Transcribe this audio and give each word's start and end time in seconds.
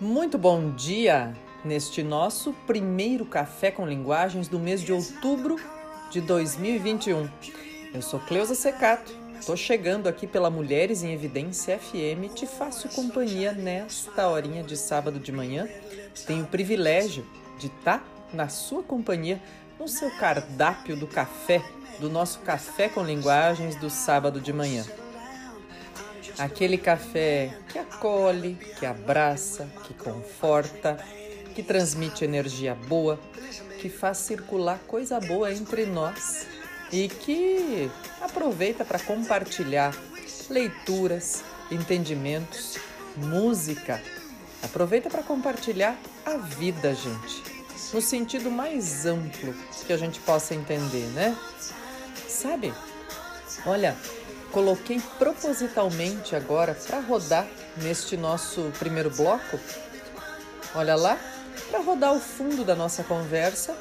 Muito 0.00 0.38
bom 0.38 0.70
dia 0.70 1.34
neste 1.64 2.04
nosso 2.04 2.52
primeiro 2.68 3.26
café 3.26 3.68
com 3.72 3.84
linguagens 3.84 4.46
do 4.46 4.56
mês 4.56 4.80
de 4.80 4.92
outubro 4.92 5.56
de 6.08 6.20
2021. 6.20 7.28
Eu 7.92 8.00
sou 8.00 8.20
Cleusa 8.20 8.54
Secato, 8.54 9.12
estou 9.40 9.56
chegando 9.56 10.06
aqui 10.06 10.24
pela 10.24 10.50
Mulheres 10.50 11.02
em 11.02 11.12
Evidência 11.12 11.76
FM, 11.76 12.32
te 12.32 12.46
faço 12.46 12.88
companhia 12.90 13.50
nesta 13.50 14.28
horinha 14.28 14.62
de 14.62 14.76
sábado 14.76 15.18
de 15.18 15.32
manhã. 15.32 15.66
Tenho 16.28 16.44
o 16.44 16.48
privilégio 16.48 17.26
de 17.58 17.66
estar 17.66 17.98
tá 17.98 18.04
na 18.32 18.48
sua 18.48 18.84
companhia 18.84 19.42
no 19.80 19.88
seu 19.88 20.12
cardápio 20.12 20.96
do 20.96 21.08
café, 21.08 21.60
do 21.98 22.08
nosso 22.08 22.38
café 22.42 22.88
com 22.88 23.02
linguagens 23.02 23.74
do 23.74 23.90
sábado 23.90 24.40
de 24.40 24.52
manhã. 24.52 24.84
Aquele 26.38 26.78
café 26.78 27.52
que 27.68 27.78
acolhe, 27.78 28.54
que 28.78 28.86
abraça, 28.86 29.68
que 29.84 29.94
conforta, 29.94 30.96
que 31.54 31.62
transmite 31.62 32.24
energia 32.24 32.74
boa, 32.74 33.18
que 33.80 33.88
faz 33.88 34.18
circular 34.18 34.78
coisa 34.86 35.18
boa 35.18 35.52
entre 35.52 35.84
nós 35.86 36.46
e 36.92 37.08
que 37.08 37.90
aproveita 38.20 38.84
para 38.84 38.98
compartilhar 38.98 39.92
leituras, 40.48 41.42
entendimentos, 41.70 42.78
música. 43.16 44.00
Aproveita 44.62 45.10
para 45.10 45.22
compartilhar 45.22 45.96
a 46.24 46.36
vida, 46.36 46.94
gente, 46.94 47.42
no 47.92 48.00
sentido 48.00 48.50
mais 48.50 49.06
amplo 49.06 49.54
que 49.86 49.92
a 49.92 49.96
gente 49.96 50.20
possa 50.20 50.54
entender, 50.54 51.06
né? 51.14 51.36
Sabe? 52.28 52.72
Olha, 53.66 53.96
coloquei 54.52 55.00
propositalmente 55.18 56.34
agora 56.34 56.74
para 56.74 57.00
rodar 57.00 57.46
neste 57.76 58.16
nosso 58.16 58.72
primeiro 58.78 59.10
bloco. 59.10 59.58
Olha 60.74 60.96
lá, 60.96 61.18
para 61.70 61.80
rodar 61.80 62.14
o 62.14 62.20
fundo 62.20 62.64
da 62.64 62.74
nossa 62.74 63.02
conversa, 63.02 63.76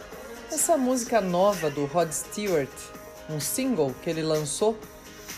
essa 0.52 0.78
música 0.78 1.20
nova 1.22 1.70
do 1.70 1.86
Rod 1.86 2.12
Stewart, 2.12 2.70
um 3.30 3.40
single 3.40 3.94
que 4.02 4.10
ele 4.10 4.24
lançou 4.24 4.78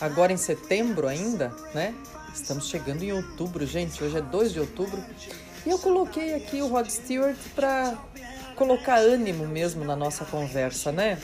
agora 0.00 0.32
em 0.32 0.36
setembro 0.36 1.08
ainda, 1.08 1.52
né? 1.74 1.94
Estamos 2.32 2.68
chegando 2.68 3.02
em 3.02 3.12
outubro, 3.12 3.66
gente. 3.66 4.02
Hoje 4.02 4.18
é 4.18 4.20
2 4.20 4.52
de 4.52 4.60
outubro. 4.60 5.02
E 5.66 5.70
eu 5.70 5.78
coloquei 5.78 6.34
aqui 6.34 6.62
o 6.62 6.68
Rod 6.68 6.88
Stewart 6.88 7.36
para 7.54 7.98
colocar 8.54 8.96
ânimo 8.96 9.46
mesmo 9.46 9.84
na 9.84 9.96
nossa 9.96 10.24
conversa, 10.24 10.92
né? 10.92 11.18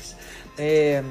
É, 0.59 1.03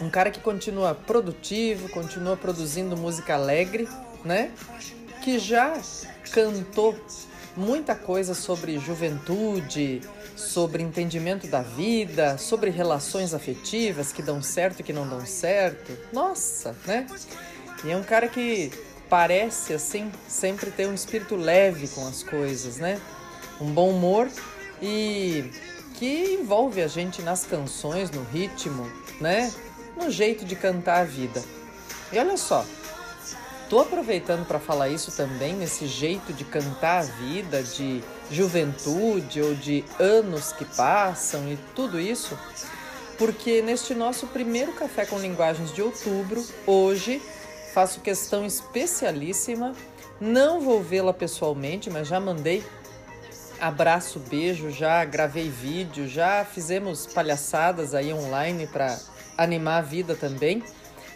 um 0.00 0.08
cara 0.08 0.30
que 0.30 0.40
continua 0.40 0.94
produtivo, 0.94 1.88
continua 1.90 2.36
produzindo 2.36 2.96
música 2.96 3.34
alegre, 3.34 3.88
né? 4.24 4.50
Que 5.22 5.38
já 5.38 5.78
cantou 6.32 6.98
muita 7.56 7.94
coisa 7.94 8.34
sobre 8.34 8.78
juventude, 8.78 10.00
sobre 10.36 10.82
entendimento 10.82 11.46
da 11.46 11.60
vida, 11.60 12.38
sobre 12.38 12.70
relações 12.70 13.34
afetivas 13.34 14.12
que 14.12 14.22
dão 14.22 14.42
certo 14.42 14.80
e 14.80 14.82
que 14.82 14.92
não 14.92 15.06
dão 15.06 15.24
certo. 15.26 15.96
Nossa, 16.12 16.74
né? 16.86 17.06
E 17.84 17.90
é 17.90 17.96
um 17.96 18.02
cara 18.02 18.28
que 18.28 18.70
parece 19.08 19.74
assim 19.74 20.10
sempre 20.28 20.70
ter 20.70 20.86
um 20.86 20.94
espírito 20.94 21.36
leve 21.36 21.88
com 21.88 22.06
as 22.06 22.22
coisas, 22.22 22.76
né? 22.76 23.00
Um 23.60 23.70
bom 23.72 23.90
humor 23.90 24.28
e 24.80 25.50
que 25.94 26.38
envolve 26.40 26.80
a 26.80 26.86
gente 26.86 27.20
nas 27.20 27.44
canções, 27.44 28.10
no 28.10 28.22
ritmo, 28.24 28.90
né? 29.20 29.52
No 29.96 30.10
jeito 30.10 30.44
de 30.44 30.56
cantar 30.56 31.00
a 31.00 31.04
vida. 31.04 31.42
E 32.12 32.18
olha 32.18 32.36
só, 32.36 32.64
tô 33.68 33.80
aproveitando 33.80 34.46
para 34.46 34.58
falar 34.58 34.88
isso 34.88 35.16
também 35.16 35.54
nesse 35.54 35.86
jeito 35.86 36.32
de 36.32 36.44
cantar 36.44 36.98
a 36.98 37.02
vida, 37.02 37.62
de 37.62 38.02
juventude 38.30 39.40
ou 39.40 39.54
de 39.54 39.84
anos 39.98 40.52
que 40.52 40.64
passam 40.64 41.48
e 41.48 41.58
tudo 41.74 42.00
isso, 42.00 42.38
porque 43.18 43.62
neste 43.62 43.94
nosso 43.94 44.26
primeiro 44.26 44.72
café 44.72 45.04
com 45.04 45.18
linguagens 45.18 45.72
de 45.72 45.82
outubro, 45.82 46.44
hoje 46.66 47.22
faço 47.72 48.00
questão 48.00 48.44
especialíssima, 48.44 49.72
não 50.20 50.60
vou 50.60 50.82
vê-la 50.82 51.12
pessoalmente, 51.12 51.88
mas 51.88 52.08
já 52.08 52.18
mandei 52.18 52.64
abraço, 53.60 54.18
beijo, 54.18 54.70
já 54.70 55.04
gravei 55.04 55.48
vídeo, 55.48 56.08
já 56.08 56.44
fizemos 56.44 57.06
palhaçadas 57.06 57.94
aí 57.94 58.12
online 58.12 58.66
para 58.66 58.98
animar 59.42 59.78
a 59.78 59.82
vida 59.82 60.14
também. 60.14 60.62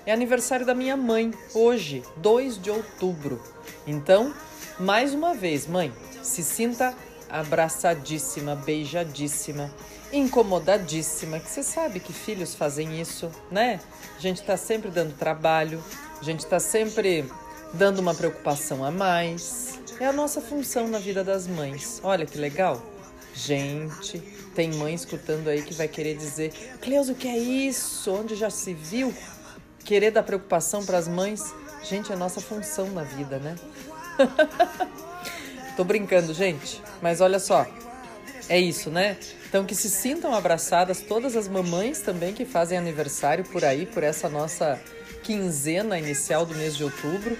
É 0.06 0.12
aniversário 0.12 0.64
da 0.64 0.74
minha 0.74 0.96
mãe, 0.96 1.32
hoje, 1.54 2.02
2 2.16 2.60
de 2.60 2.70
outubro. 2.70 3.40
Então, 3.86 4.34
mais 4.78 5.14
uma 5.14 5.34
vez, 5.34 5.66
mãe, 5.66 5.92
se 6.22 6.42
sinta 6.42 6.94
abraçadíssima, 7.28 8.54
beijadíssima, 8.54 9.70
incomodadíssima, 10.12 11.38
que 11.38 11.50
você 11.50 11.62
sabe 11.62 12.00
que 12.00 12.12
filhos 12.12 12.54
fazem 12.54 13.00
isso, 13.00 13.30
né? 13.50 13.80
A 14.16 14.20
gente 14.20 14.42
tá 14.42 14.56
sempre 14.56 14.90
dando 14.90 15.16
trabalho, 15.16 15.82
a 16.20 16.24
gente 16.24 16.46
tá 16.46 16.60
sempre 16.60 17.24
dando 17.72 17.98
uma 17.98 18.14
preocupação 18.14 18.84
a 18.84 18.90
mais. 18.90 19.80
É 20.00 20.06
a 20.06 20.12
nossa 20.12 20.40
função 20.40 20.88
na 20.88 20.98
vida 20.98 21.24
das 21.24 21.46
mães. 21.46 22.00
Olha 22.02 22.26
que 22.26 22.38
legal. 22.38 22.93
Gente, 23.34 24.20
tem 24.54 24.72
mãe 24.74 24.94
escutando 24.94 25.48
aí 25.48 25.62
que 25.62 25.74
vai 25.74 25.88
querer 25.88 26.16
dizer: 26.16 26.52
Cleusa, 26.80 27.12
o 27.12 27.16
que 27.16 27.26
é 27.28 27.36
isso? 27.36 28.12
Onde 28.12 28.36
já 28.36 28.48
se 28.48 28.72
viu? 28.72 29.12
Querer 29.84 30.12
dar 30.12 30.22
preocupação 30.22 30.84
para 30.84 30.96
as 30.96 31.08
mães? 31.08 31.52
Gente, 31.82 32.12
é 32.12 32.16
nossa 32.16 32.40
função 32.40 32.88
na 32.90 33.02
vida, 33.02 33.38
né? 33.38 33.56
Tô 35.76 35.82
brincando, 35.82 36.32
gente, 36.32 36.80
mas 37.02 37.20
olha 37.20 37.40
só. 37.40 37.66
É 38.48 38.58
isso, 38.60 38.90
né? 38.90 39.16
Então 39.48 39.64
que 39.64 39.74
se 39.74 39.90
sintam 39.90 40.34
abraçadas 40.34 41.00
todas 41.00 41.36
as 41.36 41.48
mamães 41.48 42.00
também 42.00 42.32
que 42.32 42.44
fazem 42.44 42.78
aniversário 42.78 43.44
por 43.44 43.64
aí, 43.64 43.86
por 43.86 44.02
essa 44.02 44.28
nossa 44.28 44.80
quinzena 45.22 45.98
inicial 45.98 46.46
do 46.46 46.54
mês 46.54 46.76
de 46.76 46.84
outubro. 46.84 47.36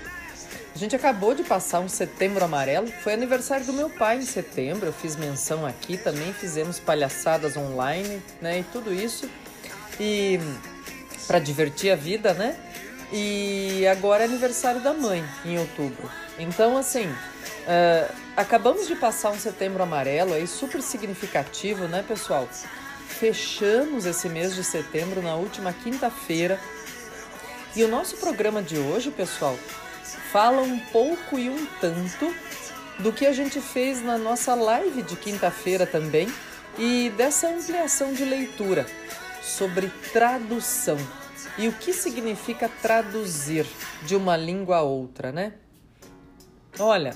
A 0.75 0.79
gente 0.79 0.97
acabou 0.97 1.35
de 1.35 1.45
passar 1.45 1.79
um 1.79 1.89
setembro 1.89 2.45
amarelo. 2.45 2.89
Foi 3.03 3.15
aniversário 3.15 3.65
do 3.65 3.73
meu 3.73 3.89
pai 3.89 4.19
em 4.19 4.23
setembro. 4.23 4.87
Eu 4.87 4.93
fiz 4.93 5.15
menção 5.15 5.65
aqui 5.65 5.97
também. 5.97 6.33
Fizemos 6.33 6.81
palhaçadas 6.81 7.57
online, 7.57 8.21
né? 8.43 8.59
E 8.59 8.65
tudo 8.65 8.93
isso. 8.93 9.31
E 10.01 10.41
para 11.29 11.39
divertir 11.39 11.93
a 11.93 11.97
vida, 11.97 12.35
né? 12.35 12.57
E 13.13 13.87
agora 13.87 14.25
é 14.25 14.27
aniversário 14.27 14.81
da 14.81 14.93
mãe 14.93 15.25
em 15.45 15.57
outubro. 15.59 16.11
Então, 16.41 16.77
assim, 16.77 17.07
uh, 17.07 18.13
acabamos 18.37 18.89
de 18.89 18.97
passar 18.97 19.31
um 19.31 19.39
setembro 19.39 19.81
amarelo 19.81 20.35
aí 20.35 20.49
super 20.49 20.83
significativo, 20.83 21.87
né, 21.87 22.05
pessoal? 22.07 22.49
Fechamos 23.07 24.07
esse 24.07 24.29
mês 24.29 24.57
de 24.57 24.65
setembro 24.65 25.23
na 25.23 25.37
última 25.37 25.73
quinta-feira. 25.73 26.59
E 27.77 27.85
o 27.85 27.89
nosso 27.89 28.17
programa 28.17 28.61
de 28.61 28.77
hoje, 28.77 29.13
pessoal, 29.13 29.57
fala 30.15 30.63
um 30.63 30.79
pouco 30.79 31.39
e 31.39 31.49
um 31.49 31.67
tanto 31.81 32.35
do 32.99 33.13
que 33.13 33.27
a 33.27 33.33
gente 33.33 33.61
fez 33.61 34.03
na 34.03 34.17
nossa 34.17 34.55
live 34.55 35.03
de 35.03 35.17
quinta-feira 35.17 35.87
também 35.87 36.29
e 36.79 37.11
dessa 37.17 37.49
ampliação 37.49 38.13
de 38.13 38.25
leitura 38.25 38.87
sobre 39.43 39.89
tradução 40.13 40.97
e 41.59 41.69
o 41.69 41.73
que 41.73 41.93
significa 41.93 42.69
traduzir 42.69 43.67
de 44.05 44.17
uma 44.17 44.37
língua 44.37 44.79
a 44.79 44.83
outra, 44.83 45.31
né? 45.31 45.55
Olha, 46.79 47.15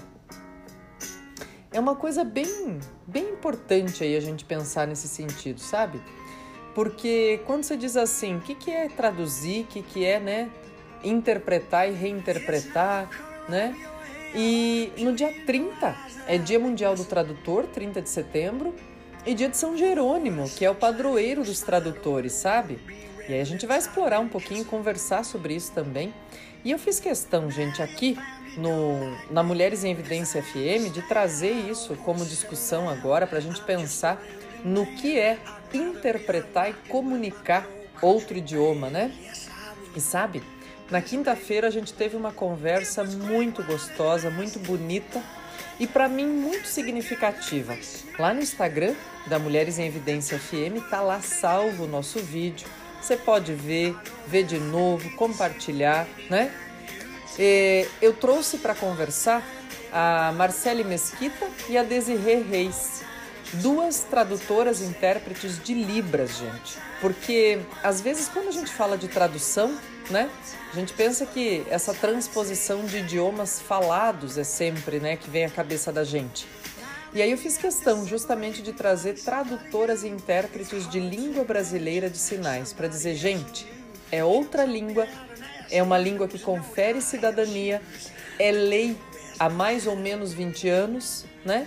é 1.73 1.81
uma 1.81 1.97
coisa 1.97 2.23
bem, 2.25 2.79
bem 3.07 3.31
importante 3.31 4.05
aí 4.05 4.17
a 4.17 4.21
gente 4.21 4.45
pensar 4.45 4.87
nesse 4.87 5.09
sentido, 5.09 5.61
sabe? 5.61 6.01
Porque 6.75 7.41
quando 7.45 7.65
você 7.65 7.77
diz 7.77 7.97
assim, 7.97 8.37
o 8.37 8.41
que, 8.41 8.55
que 8.55 8.71
é 8.71 8.89
traduzir, 8.89 9.63
o 9.63 9.67
que, 9.67 9.83
que 9.83 10.05
é, 10.05 10.21
né, 10.21 10.51
interpretar 11.03 11.89
e 11.89 11.93
reinterpretar, 11.93 13.09
né? 13.49 13.75
E 14.35 14.93
no 14.99 15.13
dia 15.15 15.33
30 15.47 15.97
é 16.27 16.37
Dia 16.37 16.59
Mundial 16.59 16.95
do 16.95 17.05
Tradutor, 17.05 17.67
30 17.67 18.03
de 18.03 18.09
setembro, 18.09 18.75
e 19.25 19.35
dia 19.35 19.49
de 19.49 19.57
São 19.57 19.77
Jerônimo, 19.77 20.49
que 20.49 20.65
é 20.65 20.71
o 20.71 20.75
padroeiro 20.75 21.43
dos 21.43 21.61
tradutores, 21.61 22.33
sabe? 22.33 22.79
E 23.29 23.35
aí 23.35 23.41
a 23.41 23.45
gente 23.45 23.67
vai 23.67 23.79
explorar 23.79 24.21
um 24.21 24.29
pouquinho, 24.29 24.65
conversar 24.65 25.25
sobre 25.25 25.55
isso 25.55 25.73
também. 25.73 26.15
E 26.65 26.71
eu 26.71 26.79
fiz 26.79 26.99
questão, 26.99 27.51
gente, 27.51 27.83
aqui 27.83 28.17
no, 28.57 29.17
na 29.31 29.43
Mulheres 29.43 29.85
em 29.85 29.91
Evidência 29.91 30.43
FM, 30.43 30.93
de 30.93 31.03
trazer 31.03 31.53
isso 31.53 31.95
como 31.97 32.25
discussão 32.25 32.89
agora 32.89 33.27
para 33.27 33.39
a 33.39 33.41
gente 33.41 33.61
pensar 33.63 34.23
no 34.65 34.87
que 34.87 35.19
é 35.19 35.39
interpretar 35.73 36.71
e 36.71 36.73
comunicar 36.89 37.67
outro 38.01 38.39
idioma, 38.39 38.89
né? 38.89 39.13
E 39.95 40.01
sabe, 40.01 40.43
na 40.91 41.03
quinta-feira 41.03 41.69
a 41.69 41.71
gente 41.71 41.93
teve 41.93 42.17
uma 42.17 42.33
conversa 42.33 43.05
muito 43.05 43.63
gostosa, 43.63 44.31
muito 44.31 44.59
bonita 44.59 45.23
e 45.79 45.87
para 45.87 46.09
mim 46.09 46.27
muito 46.27 46.67
significativa. 46.67 47.77
Lá 48.19 48.33
no 48.33 48.41
Instagram 48.41 48.95
da 49.27 49.39
Mulheres 49.39 49.79
em 49.79 49.87
Evidência 49.87 50.39
FM 50.39 50.89
tá 50.89 51.01
lá 51.01 51.21
salvo 51.21 51.85
o 51.85 51.87
nosso 51.87 52.19
vídeo. 52.21 52.67
Você 53.01 53.17
pode 53.17 53.53
ver, 53.55 53.95
ver 54.27 54.45
de 54.45 54.59
novo, 54.59 55.11
compartilhar, 55.15 56.07
né? 56.29 56.53
E 57.39 57.87
eu 58.03 58.13
trouxe 58.15 58.59
para 58.59 58.75
conversar 58.75 59.43
a 59.93 60.33
Marcele 60.33 60.83
Mesquita 60.83 61.47
e 61.69 61.77
a 61.79 61.83
Desirê 61.83 62.43
Reis. 62.43 63.03
Duas 63.55 64.01
tradutoras 64.01 64.81
intérpretes 64.81 65.63
de 65.63 65.75
Libras, 65.75 66.37
gente. 66.39 66.79
Porque 67.01 67.61
às 67.83 68.01
vezes 68.01 68.29
quando 68.29 68.49
a 68.49 68.53
gente 68.53 68.71
fala 68.71 68.99
de 68.99 69.07
tradução, 69.09 69.79
né? 70.11 70.31
A 70.73 70.77
gente 70.77 70.93
pensa 70.93 71.27
que 71.27 71.65
essa 71.71 71.95
transposição 71.95 72.85
de 72.85 72.99
idiomas 72.99 73.61
falados 73.61 74.39
é 74.39 74.45
sempre, 74.45 75.01
né, 75.01 75.17
que 75.17 75.31
vem 75.31 75.45
à 75.45 75.51
cabeça 75.51 75.93
da 75.93 76.05
gente. 76.05 76.47
E 77.13 77.23
aí 77.23 77.31
eu 77.31 77.39
fiz 77.39 77.57
questão 77.57 78.07
justamente 78.07 78.61
de 78.61 78.73
trazer 78.73 79.15
tradutoras 79.15 80.03
e 80.03 80.09
intérpretes 80.09 80.89
de 80.89 81.01
língua 81.01 81.43
brasileira 81.43 82.11
de 82.11 82.19
sinais 82.19 82.73
para 82.73 82.87
dizer, 82.87 83.15
gente, 83.15 83.67
é 84.13 84.23
outra 84.23 84.65
língua, 84.65 85.07
é 85.71 85.83
uma 85.83 85.97
língua 85.97 86.29
que 86.29 86.39
confere 86.39 87.01
cidadania, 87.01 87.81
é 88.39 88.53
lei 88.53 88.97
há 89.39 89.49
mais 89.49 89.87
ou 89.87 89.97
menos 89.97 90.33
20 90.35 90.69
anos, 90.69 91.25
né? 91.45 91.67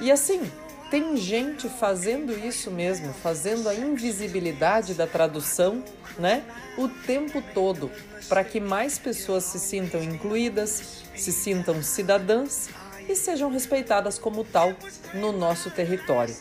E 0.00 0.10
assim, 0.10 0.50
tem 0.90 1.16
gente 1.16 1.68
fazendo 1.68 2.32
isso 2.32 2.70
mesmo, 2.70 3.12
fazendo 3.12 3.68
a 3.68 3.74
invisibilidade 3.74 4.94
da 4.94 5.06
tradução, 5.06 5.84
né? 6.18 6.42
O 6.76 6.88
tempo 6.88 7.42
todo, 7.52 7.90
para 8.28 8.42
que 8.42 8.58
mais 8.58 8.98
pessoas 8.98 9.44
se 9.44 9.58
sintam 9.58 10.02
incluídas, 10.02 11.04
se 11.14 11.32
sintam 11.32 11.82
cidadãs 11.82 12.70
e 13.08 13.14
sejam 13.14 13.50
respeitadas 13.50 14.18
como 14.18 14.44
tal 14.44 14.74
no 15.14 15.32
nosso 15.32 15.70
território. 15.70 16.34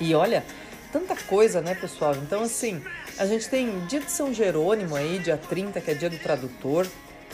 E 0.00 0.14
olha, 0.14 0.44
tanta 0.92 1.16
coisa, 1.16 1.60
né, 1.60 1.74
pessoal? 1.74 2.14
Então, 2.16 2.42
assim, 2.42 2.82
a 3.18 3.26
gente 3.26 3.48
tem 3.48 3.80
dia 3.86 4.00
de 4.00 4.10
São 4.10 4.32
Jerônimo 4.32 4.94
aí, 4.94 5.18
dia 5.18 5.36
30, 5.36 5.80
que 5.80 5.90
é 5.90 5.94
dia 5.94 6.10
do 6.10 6.18
tradutor. 6.18 6.86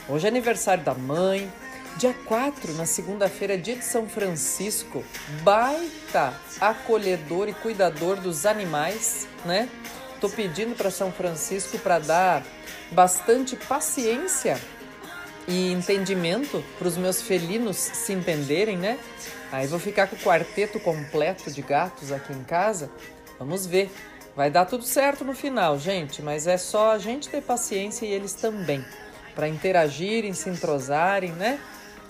Hoje 0.09 0.27
é 0.27 0.29
aniversário 0.29 0.83
da 0.83 0.95
mãe, 0.95 1.51
Dia 2.01 2.15
4, 2.25 2.73
na 2.77 2.87
segunda-feira, 2.87 3.59
dia 3.59 3.77
de 3.77 3.85
São 3.85 4.09
Francisco, 4.09 5.05
baita 5.43 6.33
acolhedor 6.59 7.47
e 7.47 7.53
cuidador 7.53 8.17
dos 8.17 8.47
animais, 8.47 9.29
né? 9.45 9.69
Tô 10.19 10.27
pedindo 10.27 10.75
para 10.75 10.91
São 10.91 11.13
Francisco 11.13 11.79
para 11.79 11.99
dar 11.99 12.43
bastante 12.91 13.55
paciência 13.55 14.59
e 15.47 15.71
entendimento 15.73 16.65
para 16.79 16.89
os 16.89 16.97
meus 16.97 17.21
felinos 17.21 17.77
se 17.77 18.15
entenderem, 18.15 18.79
né? 18.79 18.99
Aí 19.53 19.67
vou 19.67 19.79
ficar 19.79 20.07
com 20.07 20.17
o 20.17 20.21
quarteto 20.21 20.81
completo 20.81 21.51
de 21.51 21.61
gatos 21.61 22.11
aqui 22.13 22.33
em 22.33 22.45
casa. 22.45 22.91
Vamos 23.39 23.67
ver. 23.67 23.93
Vai 24.35 24.51
dar 24.51 24.65
tudo 24.65 24.85
certo 24.85 25.23
no 25.23 25.35
final, 25.35 25.79
gente, 25.79 26.23
mas 26.23 26.47
é 26.47 26.57
só 26.57 26.93
a 26.93 26.99
gente 26.99 27.29
ter 27.29 27.43
paciência 27.43 28.07
e 28.07 28.11
eles 28.11 28.33
também, 28.33 28.83
para 29.35 29.47
interagirem, 29.47 30.33
se 30.33 30.49
entrosarem, 30.49 31.33
né? 31.33 31.61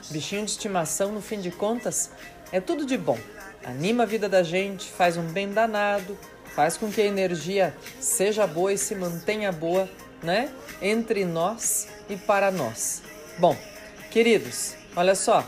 Bichinho 0.08 0.44
de 0.44 0.52
estimação, 0.52 1.12
no 1.12 1.20
fim 1.20 1.40
de 1.40 1.50
contas, 1.50 2.10
é 2.52 2.60
tudo 2.60 2.86
de 2.86 2.96
bom. 2.96 3.18
Anima 3.64 4.04
a 4.04 4.06
vida 4.06 4.28
da 4.28 4.42
gente, 4.42 4.90
faz 4.90 5.16
um 5.16 5.24
bem 5.24 5.52
danado, 5.52 6.16
faz 6.54 6.76
com 6.76 6.90
que 6.90 7.00
a 7.00 7.06
energia 7.06 7.76
seja 8.00 8.46
boa 8.46 8.72
e 8.72 8.78
se 8.78 8.94
mantenha 8.94 9.52
boa, 9.52 9.88
né? 10.22 10.50
Entre 10.80 11.24
nós 11.24 11.88
e 12.08 12.16
para 12.16 12.50
nós. 12.50 13.02
Bom, 13.38 13.56
queridos, 14.10 14.74
olha 14.96 15.14
só, 15.14 15.46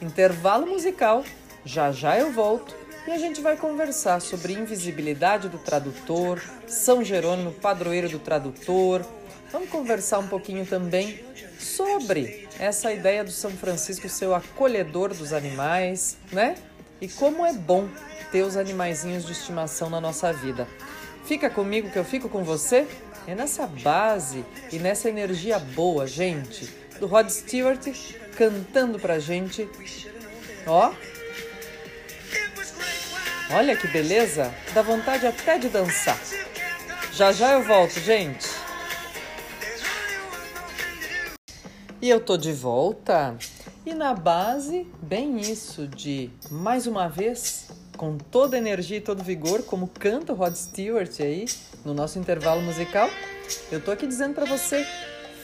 intervalo 0.00 0.66
musical, 0.66 1.24
já 1.64 1.92
já 1.92 2.18
eu 2.18 2.32
volto 2.32 2.74
e 3.06 3.10
a 3.10 3.18
gente 3.18 3.40
vai 3.40 3.56
conversar 3.56 4.20
sobre 4.20 4.52
invisibilidade 4.52 5.48
do 5.48 5.58
tradutor, 5.58 6.42
São 6.66 7.02
Jerônimo, 7.02 7.52
padroeiro 7.52 8.08
do 8.08 8.18
tradutor. 8.18 9.04
Vamos 9.50 9.70
conversar 9.70 10.18
um 10.18 10.28
pouquinho 10.28 10.66
também 10.66 11.24
sobre 11.58 12.47
essa 12.58 12.92
ideia 12.92 13.22
do 13.22 13.30
São 13.30 13.50
Francisco 13.50 14.08
ser 14.08 14.26
o 14.26 14.34
acolhedor 14.34 15.14
dos 15.14 15.32
animais, 15.32 16.16
né? 16.32 16.56
E 17.00 17.08
como 17.08 17.46
é 17.46 17.52
bom 17.52 17.88
ter 18.32 18.42
os 18.42 18.56
animaizinhos 18.56 19.24
de 19.24 19.32
estimação 19.32 19.88
na 19.88 20.00
nossa 20.00 20.32
vida. 20.32 20.66
Fica 21.24 21.48
comigo 21.48 21.90
que 21.90 21.98
eu 21.98 22.04
fico 22.04 22.28
com 22.28 22.42
você. 22.42 22.86
É 23.26 23.34
nessa 23.34 23.66
base 23.66 24.44
e 24.72 24.78
nessa 24.78 25.08
energia 25.08 25.58
boa, 25.58 26.06
gente, 26.06 26.64
do 26.98 27.06
Rod 27.06 27.28
Stewart 27.28 27.86
cantando 28.36 28.98
pra 28.98 29.18
gente. 29.18 29.68
Ó. 30.66 30.92
Olha 33.50 33.76
que 33.76 33.86
beleza! 33.88 34.52
Dá 34.72 34.80
vontade 34.82 35.26
até 35.26 35.58
de 35.58 35.68
dançar. 35.68 36.18
Já 37.12 37.32
já 37.32 37.52
eu 37.52 37.62
volto, 37.62 38.00
gente. 38.00 38.57
E 42.00 42.08
eu 42.08 42.20
tô 42.20 42.36
de 42.36 42.52
volta. 42.52 43.36
E 43.84 43.92
na 43.92 44.14
base, 44.14 44.86
bem 45.02 45.40
isso 45.40 45.88
de 45.88 46.30
mais 46.48 46.86
uma 46.86 47.08
vez, 47.08 47.68
com 47.96 48.16
toda 48.16 48.56
a 48.56 48.58
energia 48.58 48.98
e 48.98 49.00
todo 49.00 49.24
vigor, 49.24 49.64
como 49.64 49.88
canta 49.88 50.32
o 50.32 50.36
Rod 50.36 50.54
Stewart 50.54 51.18
aí 51.18 51.46
no 51.84 51.92
nosso 51.92 52.16
intervalo 52.16 52.62
musical, 52.62 53.10
eu 53.72 53.80
tô 53.80 53.90
aqui 53.90 54.06
dizendo 54.06 54.34
para 54.34 54.44
você, 54.44 54.86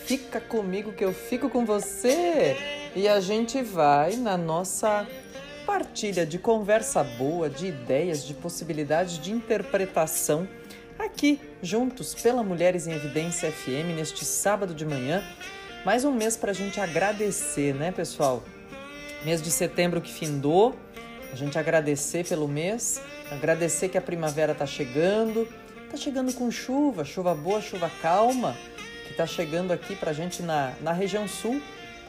fica 0.04 0.40
comigo 0.40 0.92
que 0.92 1.04
eu 1.04 1.12
fico 1.12 1.50
com 1.50 1.64
você. 1.64 2.56
E 2.94 3.08
a 3.08 3.18
gente 3.18 3.60
vai 3.60 4.14
na 4.14 4.36
nossa 4.36 5.08
partilha 5.66 6.24
de 6.24 6.38
conversa 6.38 7.02
boa, 7.02 7.50
de 7.50 7.66
ideias, 7.66 8.24
de 8.24 8.32
possibilidades 8.32 9.18
de 9.18 9.32
interpretação 9.32 10.46
aqui 10.96 11.40
juntos 11.60 12.14
pela 12.14 12.44
Mulheres 12.44 12.86
em 12.86 12.92
Evidência 12.92 13.50
FM 13.50 13.96
neste 13.96 14.24
sábado 14.24 14.72
de 14.72 14.84
manhã 14.86 15.20
mais 15.84 16.02
um 16.02 16.12
mês 16.12 16.34
para 16.34 16.50
a 16.50 16.54
gente 16.54 16.80
agradecer, 16.80 17.74
né, 17.74 17.92
pessoal? 17.92 18.42
Mês 19.22 19.42
de 19.42 19.50
setembro 19.50 20.00
que 20.00 20.10
findou, 20.10 20.74
a 21.30 21.36
gente 21.36 21.58
agradecer 21.58 22.26
pelo 22.26 22.48
mês, 22.48 23.02
agradecer 23.30 23.90
que 23.90 23.98
a 23.98 24.00
primavera 24.00 24.52
está 24.52 24.64
chegando, 24.64 25.46
está 25.84 25.96
chegando 25.96 26.32
com 26.32 26.50
chuva, 26.50 27.04
chuva 27.04 27.34
boa, 27.34 27.60
chuva 27.60 27.90
calma, 28.00 28.56
que 29.04 29.10
está 29.10 29.26
chegando 29.26 29.72
aqui 29.72 29.94
para 29.94 30.10
a 30.10 30.14
gente 30.14 30.42
na, 30.42 30.72
na 30.80 30.92
região 30.92 31.28
sul. 31.28 31.60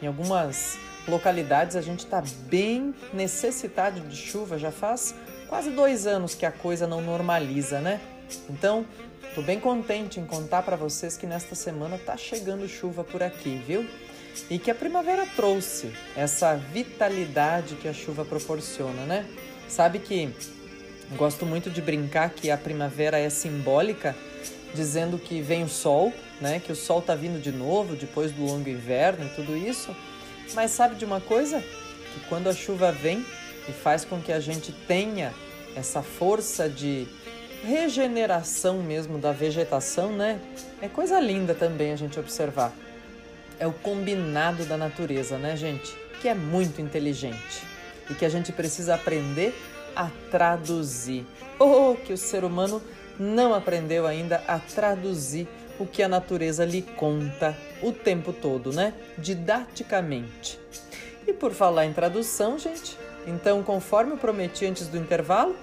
Em 0.01 0.07
algumas 0.07 0.77
localidades 1.05 1.75
a 1.75 1.81
gente 1.81 1.99
está 1.99 2.23
bem 2.47 2.95
necessitado 3.13 3.99
de 3.99 4.15
chuva, 4.15 4.57
já 4.57 4.71
faz 4.71 5.13
quase 5.49 5.71
dois 5.71 6.07
anos 6.07 6.33
que 6.33 6.45
a 6.45 6.51
coisa 6.51 6.87
não 6.87 7.01
normaliza, 7.01 7.81
né? 7.81 7.99
Então, 8.49 8.85
Tô 9.35 9.41
bem 9.41 9.59
contente 9.59 10.17
em 10.17 10.25
contar 10.25 10.61
para 10.61 10.77
vocês 10.77 11.17
que 11.17 11.27
nesta 11.27 11.55
semana 11.55 11.97
tá 11.97 12.15
chegando 12.15 12.69
chuva 12.69 13.03
por 13.03 13.21
aqui, 13.21 13.61
viu? 13.67 13.85
E 14.49 14.57
que 14.57 14.71
a 14.71 14.75
primavera 14.75 15.27
trouxe 15.35 15.91
essa 16.15 16.55
vitalidade 16.55 17.75
que 17.75 17.85
a 17.85 17.93
chuva 17.93 18.23
proporciona, 18.23 19.01
né? 19.01 19.25
Sabe 19.67 19.99
que 19.99 20.29
gosto 21.17 21.45
muito 21.45 21.69
de 21.69 21.81
brincar 21.81 22.29
que 22.29 22.49
a 22.49 22.57
primavera 22.57 23.19
é 23.19 23.29
simbólica, 23.29 24.15
dizendo 24.73 25.17
que 25.17 25.41
vem 25.41 25.65
o 25.65 25.69
sol, 25.69 26.13
né? 26.39 26.61
Que 26.61 26.71
o 26.71 26.75
sol 26.75 27.01
tá 27.01 27.13
vindo 27.13 27.41
de 27.41 27.51
novo 27.51 27.97
depois 27.97 28.31
do 28.31 28.45
longo 28.45 28.69
inverno 28.69 29.25
e 29.25 29.35
tudo 29.35 29.57
isso. 29.57 29.93
Mas 30.53 30.71
sabe 30.71 30.95
de 30.95 31.03
uma 31.03 31.19
coisa? 31.19 31.59
Que 31.59 32.21
quando 32.29 32.47
a 32.47 32.53
chuva 32.53 32.89
vem 32.89 33.25
e 33.67 33.73
faz 33.73 34.05
com 34.05 34.21
que 34.21 34.31
a 34.31 34.39
gente 34.39 34.71
tenha 34.87 35.33
essa 35.75 36.01
força 36.01 36.69
de 36.69 37.05
regeneração 37.65 38.83
mesmo 38.83 39.17
da 39.17 39.31
vegetação, 39.31 40.11
né? 40.11 40.39
É 40.81 40.87
coisa 40.87 41.19
linda 41.19 41.55
também 41.55 41.91
a 41.91 41.95
gente 41.95 42.19
observar. 42.19 42.71
É 43.59 43.65
o 43.65 43.73
combinado 43.73 44.65
da 44.65 44.77
natureza, 44.77 45.37
né, 45.37 45.57
gente? 45.57 45.97
Que 46.21 46.27
é 46.27 46.33
muito 46.33 46.81
inteligente 46.81 47.63
e 48.09 48.13
que 48.13 48.25
a 48.25 48.29
gente 48.29 48.51
precisa 48.51 48.95
aprender 48.95 49.53
a 49.95 50.09
traduzir. 50.29 51.25
Oh, 51.57 51.95
que 51.95 52.13
o 52.13 52.17
ser 52.17 52.43
humano 52.43 52.81
não 53.19 53.53
aprendeu 53.53 54.05
ainda 54.05 54.43
a 54.47 54.59
traduzir 54.59 55.47
o 55.79 55.85
que 55.85 56.03
a 56.03 56.07
natureza 56.07 56.63
lhe 56.63 56.81
conta 56.81 57.57
o 57.81 57.91
tempo 57.91 58.31
todo, 58.31 58.71
né? 58.71 58.93
Didaticamente. 59.17 60.59
E 61.27 61.33
por 61.33 61.51
falar 61.51 61.85
em 61.85 61.93
tradução, 61.93 62.59
gente, 62.59 62.97
então, 63.25 63.63
conforme 63.63 64.15
prometi 64.17 64.65
antes 64.65 64.87
do 64.87 64.97
intervalo, 64.97 65.55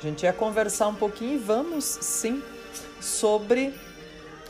a 0.00 0.02
gente 0.02 0.22
ia 0.22 0.32
conversar 0.32 0.88
um 0.88 0.94
pouquinho 0.94 1.34
e 1.34 1.38
vamos 1.38 1.84
sim 1.84 2.42
sobre 3.00 3.74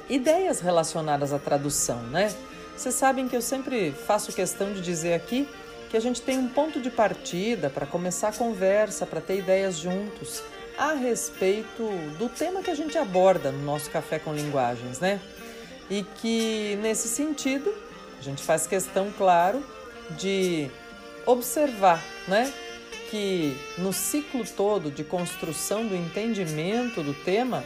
ideias 0.09 0.61
relacionadas 0.61 1.33
à 1.33 1.39
tradução, 1.39 2.01
né? 2.05 2.33
Vocês 2.77 2.95
sabem 2.95 3.27
que 3.27 3.37
eu 3.37 3.43
sempre 3.43 3.91
faço 3.91 4.33
questão 4.33 4.73
de 4.73 4.81
dizer 4.81 5.13
aqui 5.13 5.49
que 5.91 5.97
a 5.97 6.01
gente 6.01 6.23
tem 6.23 6.39
um 6.39 6.49
ponto 6.49 6.81
de 6.81 6.89
partida 6.89 7.69
para 7.69 7.85
começar 7.85 8.29
a 8.29 8.33
conversa, 8.33 9.05
para 9.05 9.21
ter 9.21 9.39
ideias 9.39 9.77
juntos 9.77 10.41
a 10.79 10.93
respeito 10.93 11.83
do 12.17 12.29
tema 12.29 12.63
que 12.63 12.71
a 12.71 12.75
gente 12.75 12.97
aborda 12.97 13.51
no 13.51 13.63
nosso 13.65 13.91
Café 13.91 14.21
com 14.21 14.33
Linguagens, 14.33 15.01
né? 15.01 15.21
E 15.91 16.05
que 16.05 16.79
nesse 16.81 17.09
sentido 17.09 17.75
a 18.19 18.23
gente 18.23 18.43
faz 18.43 18.69
questão, 18.69 19.13
claro, 19.19 19.65
de 20.11 20.71
observar, 21.27 22.03
né? 22.29 22.53
Que 23.11 23.57
no 23.77 23.93
ciclo 23.93 24.45
todo 24.57 24.91
de 24.91 25.03
construção 25.03 25.87
do 25.87 25.97
entendimento 25.97 27.03
do 27.03 27.13
tema, 27.13 27.65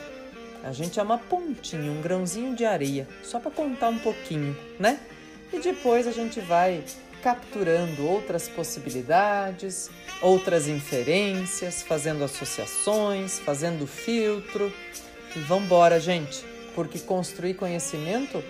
a 0.62 0.72
gente 0.72 0.98
é 0.98 1.02
uma 1.02 1.18
pontinha, 1.18 1.92
um 1.92 2.00
grãozinho 2.00 2.56
de 2.56 2.64
areia, 2.64 3.06
só 3.22 3.38
para 3.38 3.50
contar 3.50 3.90
um 3.90 3.98
pouquinho, 3.98 4.56
né? 4.80 4.98
E 5.52 5.60
depois 5.60 6.06
a 6.06 6.12
gente 6.12 6.40
vai 6.40 6.82
capturando 7.22 8.06
outras 8.06 8.48
possibilidades, 8.48 9.90
outras 10.20 10.66
inferências, 10.66 11.82
fazendo 11.82 12.24
associações, 12.24 13.38
fazendo 13.38 13.86
filtro. 13.86 14.72
E 15.36 15.38
vambora, 15.40 15.98
gente, 16.00 16.44
porque 16.74 16.98
construir 16.98 17.54
conhecimento 17.54 18.42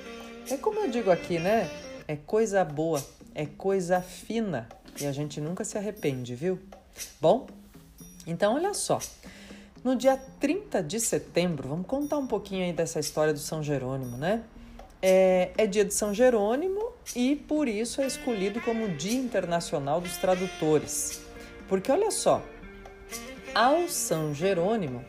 é 0.50 0.56
como 0.56 0.80
eu 0.80 0.90
digo 0.90 1.10
aqui, 1.10 1.38
né? 1.38 1.70
É 2.06 2.14
coisa 2.14 2.64
boa, 2.64 3.04
é 3.34 3.46
coisa 3.46 4.00
fina 4.00 4.68
e 5.00 5.06
a 5.06 5.12
gente 5.12 5.40
nunca 5.40 5.64
se 5.64 5.76
arrepende, 5.76 6.34
viu? 6.34 6.58
Bom, 7.20 7.46
então 8.26 8.54
olha 8.54 8.74
só. 8.74 8.98
No 9.82 9.94
dia 9.94 10.16
30 10.40 10.82
de 10.82 10.98
setembro, 10.98 11.68
vamos 11.68 11.86
contar 11.86 12.16
um 12.16 12.26
pouquinho 12.26 12.64
aí 12.64 12.72
dessa 12.72 12.98
história 12.98 13.32
do 13.32 13.38
São 13.38 13.62
Jerônimo, 13.62 14.16
né? 14.16 14.42
É, 15.02 15.50
é 15.58 15.66
dia 15.66 15.84
de 15.84 15.92
São 15.92 16.14
Jerônimo 16.14 16.92
e 17.14 17.36
por 17.36 17.68
isso 17.68 18.00
é 18.00 18.06
escolhido 18.06 18.62
como 18.62 18.88
Dia 18.88 19.18
Internacional 19.18 20.00
dos 20.00 20.16
Tradutores. 20.16 21.20
Porque 21.68 21.92
olha 21.92 22.10
só, 22.10 22.42
ao 23.54 23.86
São 23.88 24.34
Jerônimo 24.34 25.04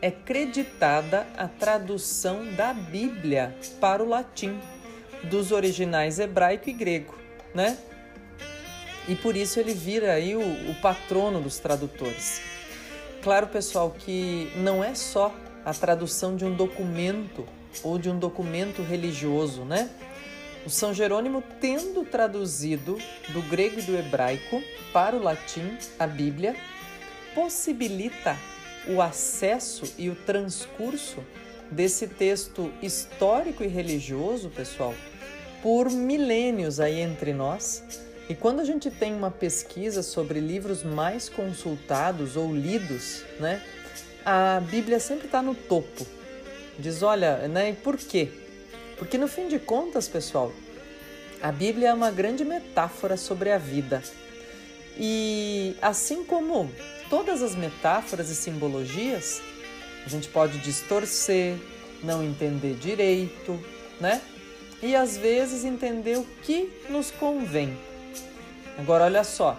é 0.00 0.10
creditada 0.10 1.26
a 1.36 1.48
tradução 1.48 2.54
da 2.54 2.72
Bíblia 2.72 3.56
para 3.80 4.02
o 4.02 4.08
latim, 4.08 4.58
dos 5.24 5.52
originais 5.52 6.18
hebraico 6.18 6.70
e 6.70 6.72
grego, 6.72 7.14
né? 7.54 7.76
E 9.10 9.16
por 9.16 9.36
isso 9.36 9.58
ele 9.58 9.74
vira 9.74 10.12
aí 10.12 10.36
o, 10.36 10.70
o 10.70 10.74
patrono 10.80 11.40
dos 11.40 11.58
tradutores. 11.58 12.40
Claro, 13.20 13.48
pessoal, 13.48 13.90
que 13.90 14.52
não 14.54 14.84
é 14.84 14.94
só 14.94 15.34
a 15.64 15.74
tradução 15.74 16.36
de 16.36 16.44
um 16.44 16.54
documento 16.54 17.44
ou 17.82 17.98
de 17.98 18.08
um 18.08 18.16
documento 18.16 18.82
religioso, 18.82 19.64
né? 19.64 19.90
O 20.64 20.70
São 20.70 20.94
Jerônimo, 20.94 21.42
tendo 21.60 22.04
traduzido 22.04 22.98
do 23.30 23.42
grego 23.42 23.80
e 23.80 23.82
do 23.82 23.96
hebraico 23.96 24.62
para 24.92 25.16
o 25.16 25.22
latim 25.22 25.76
a 25.98 26.06
Bíblia, 26.06 26.54
possibilita 27.34 28.36
o 28.86 29.02
acesso 29.02 29.92
e 29.98 30.08
o 30.08 30.14
transcurso 30.14 31.18
desse 31.68 32.06
texto 32.06 32.70
histórico 32.80 33.64
e 33.64 33.66
religioso, 33.66 34.50
pessoal, 34.50 34.94
por 35.60 35.90
milênios 35.90 36.78
aí 36.78 37.00
entre 37.00 37.32
nós. 37.32 37.82
E 38.30 38.34
quando 38.36 38.60
a 38.60 38.64
gente 38.64 38.92
tem 38.92 39.12
uma 39.12 39.32
pesquisa 39.32 40.04
sobre 40.04 40.38
livros 40.38 40.84
mais 40.84 41.28
consultados 41.28 42.36
ou 42.36 42.54
lidos, 42.54 43.24
né, 43.40 43.60
a 44.24 44.60
Bíblia 44.60 45.00
sempre 45.00 45.26
está 45.26 45.42
no 45.42 45.52
topo. 45.52 46.06
Diz, 46.78 47.02
olha, 47.02 47.48
né, 47.48 47.76
por 47.82 47.96
quê? 47.96 48.28
Porque 48.96 49.18
no 49.18 49.26
fim 49.26 49.48
de 49.48 49.58
contas, 49.58 50.06
pessoal, 50.06 50.52
a 51.42 51.50
Bíblia 51.50 51.88
é 51.88 51.92
uma 51.92 52.12
grande 52.12 52.44
metáfora 52.44 53.16
sobre 53.16 53.50
a 53.50 53.58
vida. 53.58 54.00
E 54.96 55.74
assim 55.82 56.22
como 56.22 56.70
todas 57.08 57.42
as 57.42 57.56
metáforas 57.56 58.30
e 58.30 58.36
simbologias, 58.36 59.42
a 60.06 60.08
gente 60.08 60.28
pode 60.28 60.58
distorcer, 60.58 61.56
não 62.00 62.22
entender 62.22 62.74
direito, 62.74 63.58
né? 64.00 64.22
E 64.80 64.94
às 64.94 65.16
vezes 65.16 65.64
entender 65.64 66.16
o 66.16 66.24
que 66.44 66.70
nos 66.88 67.10
convém. 67.10 67.89
Agora 68.78 69.04
olha 69.04 69.24
só, 69.24 69.58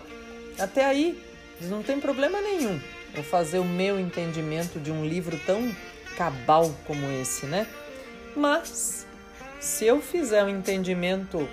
até 0.60 0.86
aí 0.86 1.22
não 1.62 1.84
tem 1.84 2.00
problema 2.00 2.42
nenhum 2.42 2.80
eu 3.14 3.24
fazer 3.24 3.60
o 3.60 3.66
meu 3.66 4.00
entendimento 4.00 4.80
de 4.80 4.92
um 4.92 5.06
livro 5.06 5.40
tão 5.46 5.74
cabal 6.16 6.74
como 6.86 7.12
esse, 7.12 7.46
né? 7.46 7.68
Mas 8.36 9.06
se 9.60 9.86
eu 9.86 10.02
fizer 10.02 10.44
um 10.44 10.50
entendimento 10.50 11.48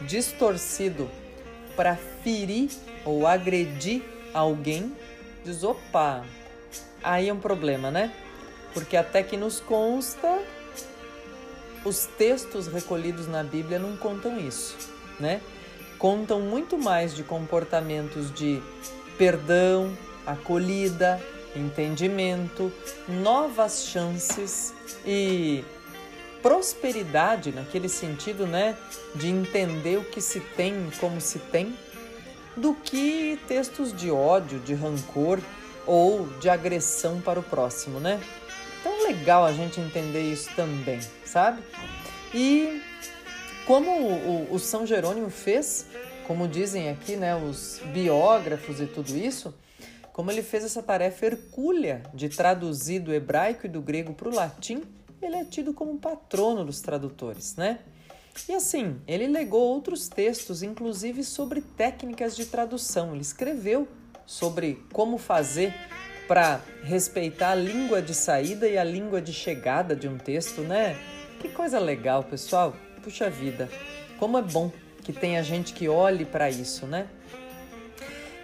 distorcido 0.00 1.10
para 1.76 1.96
ferir 2.22 2.70
ou 3.04 3.26
agredir 3.26 4.02
alguém, 4.32 4.96
diz 5.44 5.62
opa, 5.62 6.24
aí 7.02 7.28
é 7.28 7.32
um 7.32 7.40
problema, 7.40 7.90
né? 7.90 8.12
Porque 8.72 8.96
até 8.96 9.22
que 9.22 9.36
nos 9.36 9.60
consta, 9.60 10.42
os 11.84 12.06
textos 12.06 12.66
recolhidos 12.66 13.26
na 13.26 13.42
Bíblia 13.42 13.78
não 13.78 13.96
contam 13.96 14.38
isso, 14.38 14.76
né? 15.20 15.40
Contam 16.02 16.40
muito 16.40 16.76
mais 16.76 17.14
de 17.14 17.22
comportamentos 17.22 18.34
de 18.34 18.60
perdão, 19.16 19.96
acolhida, 20.26 21.22
entendimento, 21.54 22.72
novas 23.06 23.84
chances 23.84 24.74
e 25.06 25.64
prosperidade 26.42 27.52
naquele 27.52 27.88
sentido, 27.88 28.48
né, 28.48 28.76
de 29.14 29.28
entender 29.28 29.96
o 29.96 30.04
que 30.04 30.20
se 30.20 30.40
tem, 30.40 30.90
como 30.98 31.20
se 31.20 31.38
tem, 31.38 31.72
do 32.56 32.74
que 32.74 33.38
textos 33.46 33.92
de 33.92 34.10
ódio, 34.10 34.58
de 34.58 34.74
rancor 34.74 35.38
ou 35.86 36.26
de 36.40 36.48
agressão 36.48 37.20
para 37.20 37.38
o 37.38 37.44
próximo, 37.44 38.00
né? 38.00 38.20
Então 38.80 39.06
legal 39.06 39.44
a 39.44 39.52
gente 39.52 39.80
entender 39.80 40.32
isso 40.32 40.50
também, 40.56 40.98
sabe? 41.24 41.62
E 42.34 42.82
como 43.72 43.90
o, 43.90 44.54
o, 44.54 44.58
São 44.58 44.86
Jerônimo 44.86 45.30
fez, 45.30 45.86
como 46.26 46.46
dizem 46.46 46.90
aqui, 46.90 47.16
né, 47.16 47.34
os 47.34 47.80
biógrafos 47.90 48.82
e 48.82 48.86
tudo 48.86 49.16
isso, 49.16 49.54
como 50.12 50.30
ele 50.30 50.42
fez 50.42 50.62
essa 50.62 50.82
tarefa 50.82 51.24
hercúlea 51.24 52.02
de 52.12 52.28
traduzir 52.28 53.00
do 53.00 53.14
hebraico 53.14 53.64
e 53.64 53.70
do 53.70 53.80
grego 53.80 54.12
para 54.12 54.28
o 54.28 54.34
latim, 54.34 54.82
ele 55.22 55.36
é 55.36 55.44
tido 55.46 55.72
como 55.72 55.98
patrono 55.98 56.66
dos 56.66 56.82
tradutores, 56.82 57.56
né? 57.56 57.78
E 58.46 58.52
assim, 58.52 59.00
ele 59.06 59.26
legou 59.26 59.62
outros 59.62 60.06
textos, 60.06 60.62
inclusive 60.62 61.24
sobre 61.24 61.62
técnicas 61.62 62.36
de 62.36 62.44
tradução. 62.44 63.12
Ele 63.12 63.22
escreveu 63.22 63.88
sobre 64.26 64.84
como 64.92 65.16
fazer 65.16 65.72
para 66.28 66.60
respeitar 66.82 67.52
a 67.52 67.54
língua 67.54 68.02
de 68.02 68.12
saída 68.14 68.68
e 68.68 68.76
a 68.76 68.84
língua 68.84 69.22
de 69.22 69.32
chegada 69.32 69.96
de 69.96 70.08
um 70.08 70.18
texto, 70.18 70.60
né? 70.60 70.94
Que 71.40 71.48
coisa 71.48 71.78
legal, 71.78 72.22
pessoal. 72.22 72.76
Puxa 73.02 73.28
vida, 73.28 73.68
como 74.18 74.38
é 74.38 74.42
bom 74.42 74.70
que 75.02 75.12
tenha 75.12 75.42
gente 75.42 75.72
que 75.72 75.88
olhe 75.88 76.24
para 76.24 76.48
isso, 76.48 76.86
né? 76.86 77.08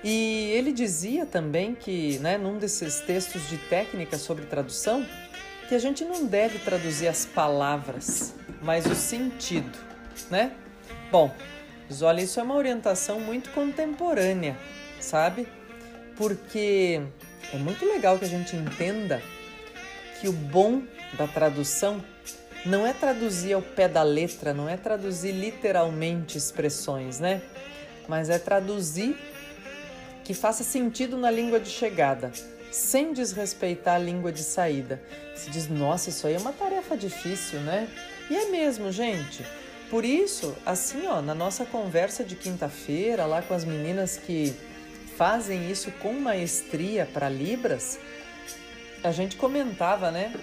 E 0.02 0.50
ele 0.54 0.72
dizia 0.72 1.24
também 1.24 1.74
que, 1.74 2.18
né, 2.18 2.36
num 2.36 2.58
desses 2.58 3.00
textos 3.00 3.48
de 3.48 3.56
técnica 3.56 4.18
sobre 4.18 4.46
tradução, 4.46 5.06
que 5.68 5.74
a 5.74 5.78
gente 5.78 6.04
não 6.04 6.24
deve 6.26 6.58
traduzir 6.58 7.08
as 7.08 7.24
palavras, 7.24 8.34
mas 8.62 8.86
o 8.86 8.94
sentido, 8.94 9.78
né? 10.30 10.52
Bom, 11.10 11.32
mas 11.88 12.02
olha, 12.02 12.20
isso 12.20 12.40
é 12.40 12.42
uma 12.42 12.54
orientação 12.54 13.20
muito 13.20 13.50
contemporânea, 13.50 14.56
sabe? 15.00 15.46
Porque 16.16 17.00
é 17.52 17.56
muito 17.56 17.84
legal 17.84 18.18
que 18.18 18.24
a 18.24 18.28
gente 18.28 18.56
entenda 18.56 19.22
que 20.20 20.28
o 20.28 20.32
bom 20.32 20.82
da 21.16 21.26
tradução 21.28 22.02
não 22.68 22.86
é 22.86 22.92
traduzir 22.92 23.54
ao 23.54 23.62
pé 23.62 23.88
da 23.88 24.02
letra, 24.02 24.52
não 24.52 24.68
é 24.68 24.76
traduzir 24.76 25.32
literalmente 25.32 26.36
expressões, 26.36 27.18
né? 27.18 27.40
Mas 28.06 28.28
é 28.28 28.38
traduzir 28.38 29.16
que 30.22 30.34
faça 30.34 30.62
sentido 30.62 31.16
na 31.16 31.30
língua 31.30 31.58
de 31.58 31.70
chegada 31.70 32.30
sem 32.70 33.14
desrespeitar 33.14 33.94
a 33.94 33.98
língua 33.98 34.30
de 34.30 34.42
saída. 34.42 35.02
Se 35.34 35.50
diz, 35.50 35.66
nossa, 35.66 36.10
isso 36.10 36.26
aí 36.26 36.34
é 36.34 36.38
uma 36.38 36.52
tarefa 36.52 36.94
difícil, 36.94 37.60
né? 37.60 37.88
E 38.28 38.36
é 38.36 38.50
mesmo, 38.50 38.92
gente. 38.92 39.42
Por 39.88 40.04
isso, 40.04 40.54
assim, 40.66 41.06
ó, 41.06 41.22
na 41.22 41.34
nossa 41.34 41.64
conversa 41.64 42.22
de 42.22 42.36
quinta-feira, 42.36 43.24
lá 43.24 43.40
com 43.40 43.54
as 43.54 43.64
meninas 43.64 44.18
que 44.18 44.54
fazem 45.16 45.70
isso 45.70 45.90
com 45.92 46.12
maestria 46.12 47.08
para 47.10 47.30
Libras, 47.30 47.98
a 49.02 49.10
gente 49.10 49.36
comentava, 49.36 50.10
né? 50.10 50.34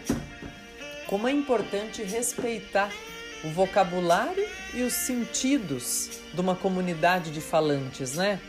Como 1.08 1.28
é 1.28 1.32
importante 1.32 2.04
respeitar 2.04 2.92
o 3.44 3.50
vocabulário 3.50 4.48
e 4.74 4.82
os 4.82 4.94
sentidos 4.94 6.10
de 6.34 6.42
uma 6.42 6.56
comunidade 6.56 7.32
de 7.32 7.42
falantes, 7.42 8.16
né? 8.16 8.40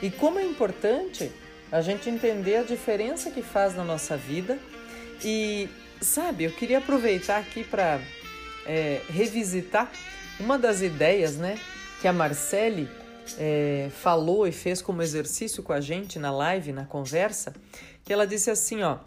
E 0.00 0.10
como 0.10 0.38
é 0.38 0.44
importante 0.44 1.30
a 1.70 1.80
gente 1.80 2.08
entender 2.08 2.56
a 2.56 2.62
diferença 2.62 3.30
que 3.30 3.42
faz 3.42 3.74
na 3.74 3.84
nossa 3.84 4.16
vida. 4.16 4.58
E, 5.22 5.68
sabe, 6.00 6.44
eu 6.44 6.52
queria 6.52 6.78
aproveitar 6.78 7.38
aqui 7.38 7.64
para 7.64 8.00
é, 8.66 9.00
revisitar 9.10 9.90
uma 10.38 10.58
das 10.58 10.80
ideias, 10.80 11.36
né, 11.36 11.58
que 12.00 12.06
a 12.06 12.12
Marcele 12.12 12.88
é, 13.38 13.90
falou 14.00 14.46
e 14.46 14.52
fez 14.52 14.80
como 14.80 15.02
exercício 15.02 15.62
com 15.62 15.72
a 15.72 15.80
gente 15.80 16.18
na 16.18 16.30
live, 16.30 16.72
na 16.72 16.84
conversa, 16.84 17.52
que 18.04 18.12
ela 18.12 18.26
disse 18.26 18.50
assim, 18.50 18.82
ó, 18.82 18.98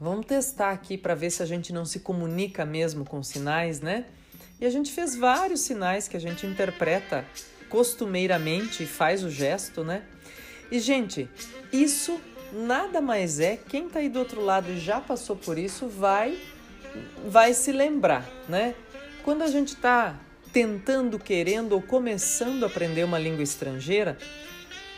vamos 0.00 0.24
testar 0.24 0.70
aqui 0.70 0.96
para 0.96 1.14
ver 1.14 1.30
se 1.30 1.42
a 1.42 1.46
gente 1.46 1.72
não 1.72 1.84
se 1.84 2.00
comunica 2.00 2.64
mesmo 2.64 3.04
com 3.04 3.22
sinais, 3.22 3.82
né? 3.82 4.06
E 4.58 4.64
a 4.64 4.70
gente 4.70 4.90
fez 4.90 5.14
vários 5.14 5.60
sinais 5.60 6.08
que 6.08 6.16
a 6.16 6.20
gente 6.20 6.46
interpreta 6.46 7.24
costumeiramente 7.68 8.82
e 8.82 8.86
faz 8.86 9.22
o 9.22 9.30
gesto, 9.30 9.84
né? 9.84 10.02
E, 10.70 10.80
gente, 10.80 11.28
isso 11.70 12.18
nada 12.52 13.00
mais 13.00 13.38
é, 13.38 13.56
quem 13.56 13.86
está 13.86 13.98
aí 13.98 14.08
do 14.08 14.18
outro 14.18 14.40
lado 14.40 14.70
e 14.70 14.80
já 14.80 15.00
passou 15.00 15.36
por 15.36 15.58
isso 15.58 15.86
vai, 15.86 16.36
vai 17.26 17.52
se 17.52 17.70
lembrar, 17.70 18.26
né? 18.48 18.74
Quando 19.22 19.42
a 19.42 19.48
gente 19.48 19.74
está 19.74 20.18
tentando, 20.52 21.18
querendo 21.18 21.72
ou 21.72 21.82
começando 21.82 22.64
a 22.64 22.66
aprender 22.66 23.04
uma 23.04 23.18
língua 23.18 23.42
estrangeira, 23.42 24.16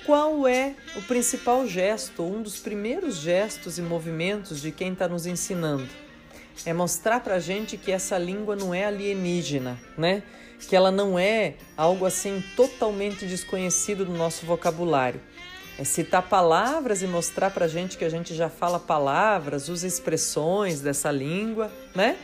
qual 0.05 0.47
é 0.49 0.75
o 0.97 1.03
principal 1.03 1.67
gesto, 1.67 2.23
um 2.23 2.43
dos 2.43 2.59
primeiros 2.59 3.17
gestos 3.17 3.79
e 3.79 3.83
movimentos 3.83 4.61
de 4.61 4.73
quem 4.73 4.93
está 4.93 5.07
nos 5.09 5.27
ensinando? 5.27 5.89
É 6.67 6.73
mostrar 6.73 7.21
para 7.21 7.37
a 7.37 7.41
gente 7.41 7.77
que 7.77 7.91
essa 7.93 8.19
língua 8.19 8.57
não 8.57 8.75
é 8.75 8.85
alienígena, 8.85 9.79
né? 9.97 10.23
Que 10.69 10.77
ela 10.77 10.91
não 10.91 11.19
é 11.19 11.55
algo 11.77 12.05
assim 12.05 12.43
totalmente 12.57 13.27
desconhecido 13.27 14.05
do 14.05 14.13
nosso 14.13 14.45
vocabulário. 14.45 15.21
É 15.79 15.85
citar 15.85 16.23
palavras 16.23 17.03
e 17.03 17.07
mostrar 17.07 17.51
para 17.51 17.65
a 17.65 17.69
gente 17.69 17.97
que 17.97 18.05
a 18.05 18.09
gente 18.09 18.35
já 18.35 18.49
fala 18.49 18.79
palavras, 18.79 19.69
usa 19.69 19.87
expressões 19.87 20.81
dessa 20.81 21.11
língua, 21.11 21.73
né? 21.95 22.17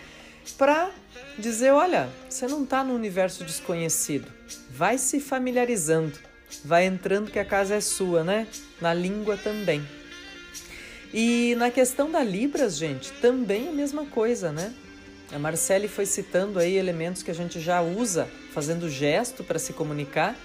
Para 0.56 0.90
dizer, 1.38 1.72
olha, 1.72 2.08
você 2.28 2.46
não 2.46 2.64
está 2.64 2.84
no 2.84 2.94
universo 2.94 3.44
desconhecido. 3.44 4.30
Vai 4.70 4.98
se 4.98 5.20
familiarizando, 5.20 6.18
vai 6.64 6.86
entrando 6.86 7.30
que 7.30 7.38
a 7.38 7.44
casa 7.44 7.74
é 7.74 7.80
sua, 7.80 8.24
né? 8.24 8.46
Na 8.80 8.92
língua 8.94 9.36
também. 9.36 9.86
E 11.12 11.54
na 11.56 11.70
questão 11.70 12.10
da 12.10 12.22
Libras, 12.22 12.76
gente, 12.76 13.12
também 13.12 13.68
a 13.68 13.72
mesma 13.72 14.04
coisa, 14.06 14.52
né? 14.52 14.74
A 15.32 15.38
Marcele 15.38 15.88
foi 15.88 16.06
citando 16.06 16.58
aí 16.58 16.76
elementos 16.76 17.22
que 17.22 17.30
a 17.30 17.34
gente 17.34 17.60
já 17.60 17.80
usa, 17.82 18.28
fazendo 18.52 18.88
gesto 18.88 19.44
para 19.44 19.58
se 19.58 19.72
comunicar, 19.72 20.36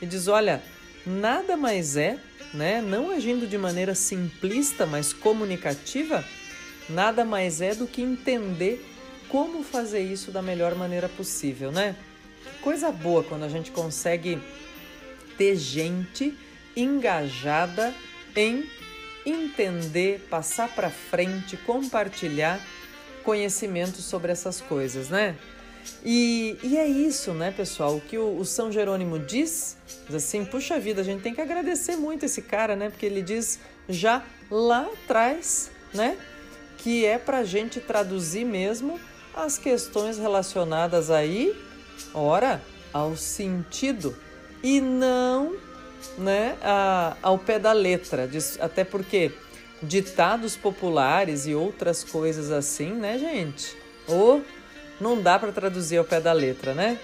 e 0.00 0.06
diz: 0.06 0.28
olha, 0.28 0.62
nada 1.06 1.56
mais 1.56 1.96
é, 1.96 2.18
né? 2.54 2.80
Não 2.80 3.10
agindo 3.10 3.46
de 3.46 3.58
maneira 3.58 3.94
simplista, 3.94 4.86
mas 4.86 5.12
comunicativa, 5.12 6.24
nada 6.88 7.24
mais 7.24 7.60
é 7.60 7.74
do 7.74 7.86
que 7.86 8.02
entender 8.02 8.84
como 9.28 9.62
fazer 9.62 10.00
isso 10.00 10.30
da 10.32 10.42
melhor 10.42 10.74
maneira 10.74 11.08
possível, 11.08 11.70
né? 11.70 11.94
Que 12.42 12.62
coisa 12.62 12.90
boa 12.90 13.22
quando 13.22 13.44
a 13.44 13.48
gente 13.48 13.70
consegue 13.70 14.40
ter 15.40 15.56
gente 15.56 16.36
engajada 16.76 17.94
em 18.36 18.68
entender, 19.24 20.26
passar 20.28 20.68
para 20.68 20.90
frente, 20.90 21.56
compartilhar 21.56 22.60
conhecimento 23.24 24.02
sobre 24.02 24.30
essas 24.30 24.60
coisas, 24.60 25.08
né? 25.08 25.34
E, 26.04 26.58
e 26.62 26.76
é 26.76 26.86
isso, 26.86 27.32
né, 27.32 27.54
pessoal? 27.56 27.96
O 27.96 28.02
que 28.02 28.18
o, 28.18 28.36
o, 28.36 28.44
São 28.44 28.70
Jerônimo 28.70 29.18
diz, 29.18 29.78
diz 30.06 30.14
assim, 30.14 30.44
puxa 30.44 30.78
vida, 30.78 31.00
a 31.00 31.04
gente 31.04 31.22
tem 31.22 31.34
que 31.34 31.40
agradecer 31.40 31.96
muito 31.96 32.26
esse 32.26 32.42
cara, 32.42 32.76
né? 32.76 32.90
Porque 32.90 33.06
ele 33.06 33.22
diz 33.22 33.58
já 33.88 34.22
lá 34.50 34.82
atrás, 34.82 35.70
né? 35.94 36.18
Que 36.76 37.06
é 37.06 37.16
para 37.16 37.44
gente 37.44 37.80
traduzir 37.80 38.44
mesmo 38.44 39.00
as 39.34 39.56
questões 39.56 40.18
relacionadas 40.18 41.10
aí, 41.10 41.56
ora, 42.12 42.60
ao 42.92 43.16
sentido 43.16 44.14
e 44.62 44.80
não 44.80 45.56
né, 46.16 46.56
a, 46.62 47.16
ao 47.22 47.38
pé 47.38 47.58
da 47.58 47.72
letra, 47.72 48.28
até 48.60 48.84
porque 48.84 49.32
ditados 49.82 50.56
populares 50.56 51.46
e 51.46 51.54
outras 51.54 52.04
coisas 52.04 52.50
assim, 52.50 52.92
né, 52.92 53.18
gente? 53.18 53.76
Ou 54.06 54.42
não 55.00 55.20
dá 55.20 55.38
para 55.38 55.52
traduzir 55.52 55.96
ao 55.96 56.04
pé 56.04 56.20
da 56.20 56.32
letra, 56.32 56.74
né? 56.74 56.98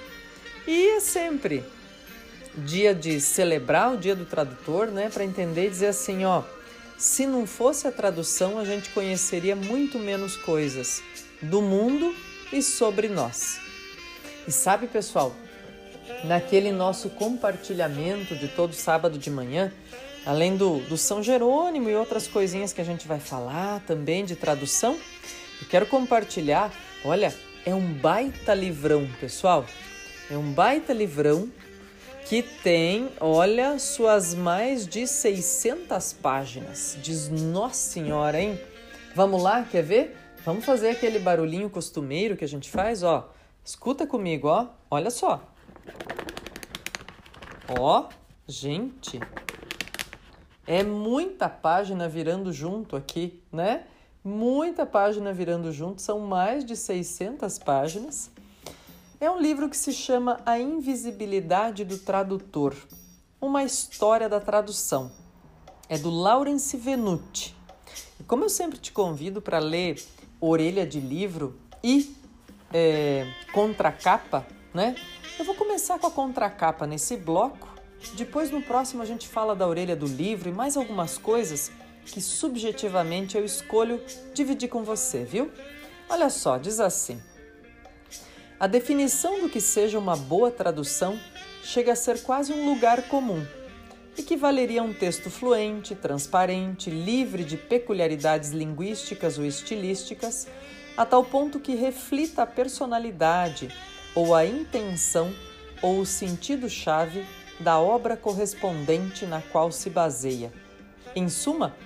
E 0.67 0.97
é 0.97 1.01
sempre 1.01 1.65
dia 2.57 2.95
de 2.95 3.21
celebrar 3.21 3.95
o 3.95 3.97
dia 3.97 4.15
do 4.15 4.25
tradutor, 4.25 4.89
né, 4.89 5.11
para 5.13 5.25
entender 5.25 5.67
e 5.67 5.71
dizer 5.71 5.89
assim, 5.89 6.25
ó, 6.25 6.43
se 6.97 7.27
não 7.27 7.47
fosse 7.47 7.87
a 7.87 7.93
tradução, 7.93 8.59
a 8.59 8.65
gente 8.65 8.91
conheceria 8.91 9.55
muito 9.55 9.99
menos 9.99 10.37
coisas 10.37 11.03
do 11.43 11.61
mundo 11.61 12.15
e 12.53 12.63
sobre 12.63 13.09
nós. 13.09 13.61
E 14.49 14.53
sabe, 14.53 14.87
pessoal, 14.87 15.37
naquele 16.25 16.73
nosso 16.73 17.11
compartilhamento 17.11 18.35
de 18.35 18.49
todo 18.49 18.75
sábado 18.75 19.19
de 19.19 19.31
manhã, 19.31 19.73
além 20.25 20.57
do, 20.57 20.79
do 20.81 20.97
São 20.97 21.23
Jerônimo 21.23 21.89
e 21.89 21.95
outras 21.95 22.27
coisinhas 22.27 22.73
que 22.73 22.81
a 22.81 22.85
gente 22.85 23.07
vai 23.07 23.21
falar 23.21 23.81
também 23.87 24.25
de 24.25 24.35
tradução, 24.35 24.99
eu 25.61 25.69
quero 25.69 25.87
compartilhar, 25.87 26.73
olha, 27.05 27.33
é 27.65 27.75
um 27.75 27.93
baita 27.93 28.55
livrão, 28.55 29.09
pessoal. 29.21 29.65
É 30.31 30.37
um 30.37 30.53
baita 30.53 30.93
livrão 30.93 31.49
que 32.29 32.43
tem, 32.43 33.09
olha, 33.21 33.79
suas 33.79 34.35
mais 34.35 34.87
de 34.87 35.07
600 35.07 36.13
páginas. 36.15 36.99
Diz, 37.01 37.29
nossa 37.29 37.93
senhora, 37.93 38.41
hein? 38.41 38.61
Vamos 39.15 39.43
lá, 39.43 39.65
quer 39.65 39.83
ver? 39.83 40.17
Vamos 40.45 40.65
fazer 40.65 40.91
aquele 40.91 41.19
barulhinho 41.19 41.71
costumeiro 41.71 42.37
que 42.37 42.45
a 42.45 42.49
gente 42.49 42.69
faz, 42.69 43.03
ó. 43.03 43.33
Escuta 43.65 44.07
comigo, 44.07 44.49
ó. 44.49 44.67
Olha 44.91 45.11
só. 45.11 45.56
Ó, 47.79 48.09
gente. 48.47 49.21
É 50.67 50.83
muita 50.83 51.49
página 51.49 52.09
virando 52.09 52.53
junto 52.53 52.97
aqui, 52.97 53.43
né? 53.53 53.85
Muita 54.25 54.85
página 54.85 55.33
virando 55.33 55.71
junto, 55.71 56.03
são 56.03 56.19
mais 56.19 56.65
de 56.65 56.75
600 56.75 57.59
páginas. 57.61 58.31
É 59.21 59.31
um 59.31 59.41
livro 59.41 59.69
que 59.69 59.77
se 59.77 59.93
chama 59.93 60.41
A 60.45 60.59
Invisibilidade 60.59 61.85
do 61.85 61.97
Tradutor, 61.97 62.75
uma 63.41 63.63
história 63.63 64.29
da 64.29 64.41
tradução. 64.41 65.13
É 65.89 65.97
do 65.97 66.11
Laurence 66.11 66.77
Venuti. 66.77 67.55
E 68.19 68.25
como 68.25 68.45
eu 68.45 68.49
sempre 68.49 68.79
te 68.79 68.91
convido 68.91 69.41
para 69.41 69.61
ler 69.61 70.03
orelha 70.41 70.85
de 70.85 70.99
livro 70.99 71.57
e 71.83 72.17
é, 72.73 73.27
contracapa, 73.53 74.45
né? 74.77 74.95
Eu 75.39 75.45
vou 75.45 75.55
começar 75.55 75.99
com 75.99 76.07
a 76.07 76.11
contracapa 76.11 76.87
nesse 76.87 77.17
bloco. 77.17 77.75
Depois, 78.13 78.51
no 78.51 78.61
próximo, 78.61 79.03
a 79.03 79.07
gente 79.07 79.27
fala 79.27 79.57
da 79.57 79.67
orelha 79.67 79.97
do 79.97 80.07
livro 80.07 80.51
e 80.51 80.53
mais 80.53 80.77
algumas 80.77 81.17
coisas 81.17 81.73
que 82.05 82.21
subjetivamente 82.21 83.37
eu 83.37 83.45
escolho 83.45 84.01
dividir 84.35 84.69
com 84.69 84.85
você, 84.85 85.25
viu? 85.25 85.51
Olha 86.09 86.29
só, 86.29 86.59
diz 86.59 86.79
assim: 86.79 87.21
A 88.61 88.67
definição 88.67 89.41
do 89.41 89.49
que 89.49 89.61
seja 89.61 89.99
uma 89.99 90.15
boa 90.15 90.51
tradução 90.51 91.19
chega 91.65 91.93
a 91.93 91.97
ser 91.97 92.23
quase 92.23 92.53
um 92.53 92.67
lugar 92.67 93.09
comum 93.09 93.45
equivaleria 94.19 94.81
a 94.81 94.85
um 94.85 94.95
texto 94.95 95.31
fluente, 95.31 95.95
transparente, 95.95 96.89
livre 96.89 97.45
de 97.45 97.59
peculiaridades 97.59 98.51
linguísticas 98.51 99.37
ou 99.37 99.45
estilísticas, 99.45 100.49
a 100.97 101.05
tal 101.05 101.23
ponto 101.23 101.61
que 101.61 101.75
reflita 101.75 102.43
a 102.43 102.47
personalidade 102.47 103.69
ou 104.17 104.35
a 104.35 104.45
intenção 104.45 105.33
ou 105.81 106.01
o 106.01 106.07
sentido-chave 106.07 107.25
da 107.61 107.79
obra 107.79 108.17
correspondente 108.17 109.25
na 109.25 109.41
qual 109.41 109.71
se 109.71 109.89
baseia. 109.89 110.53
Em 111.15 111.29
suma, 111.29 111.77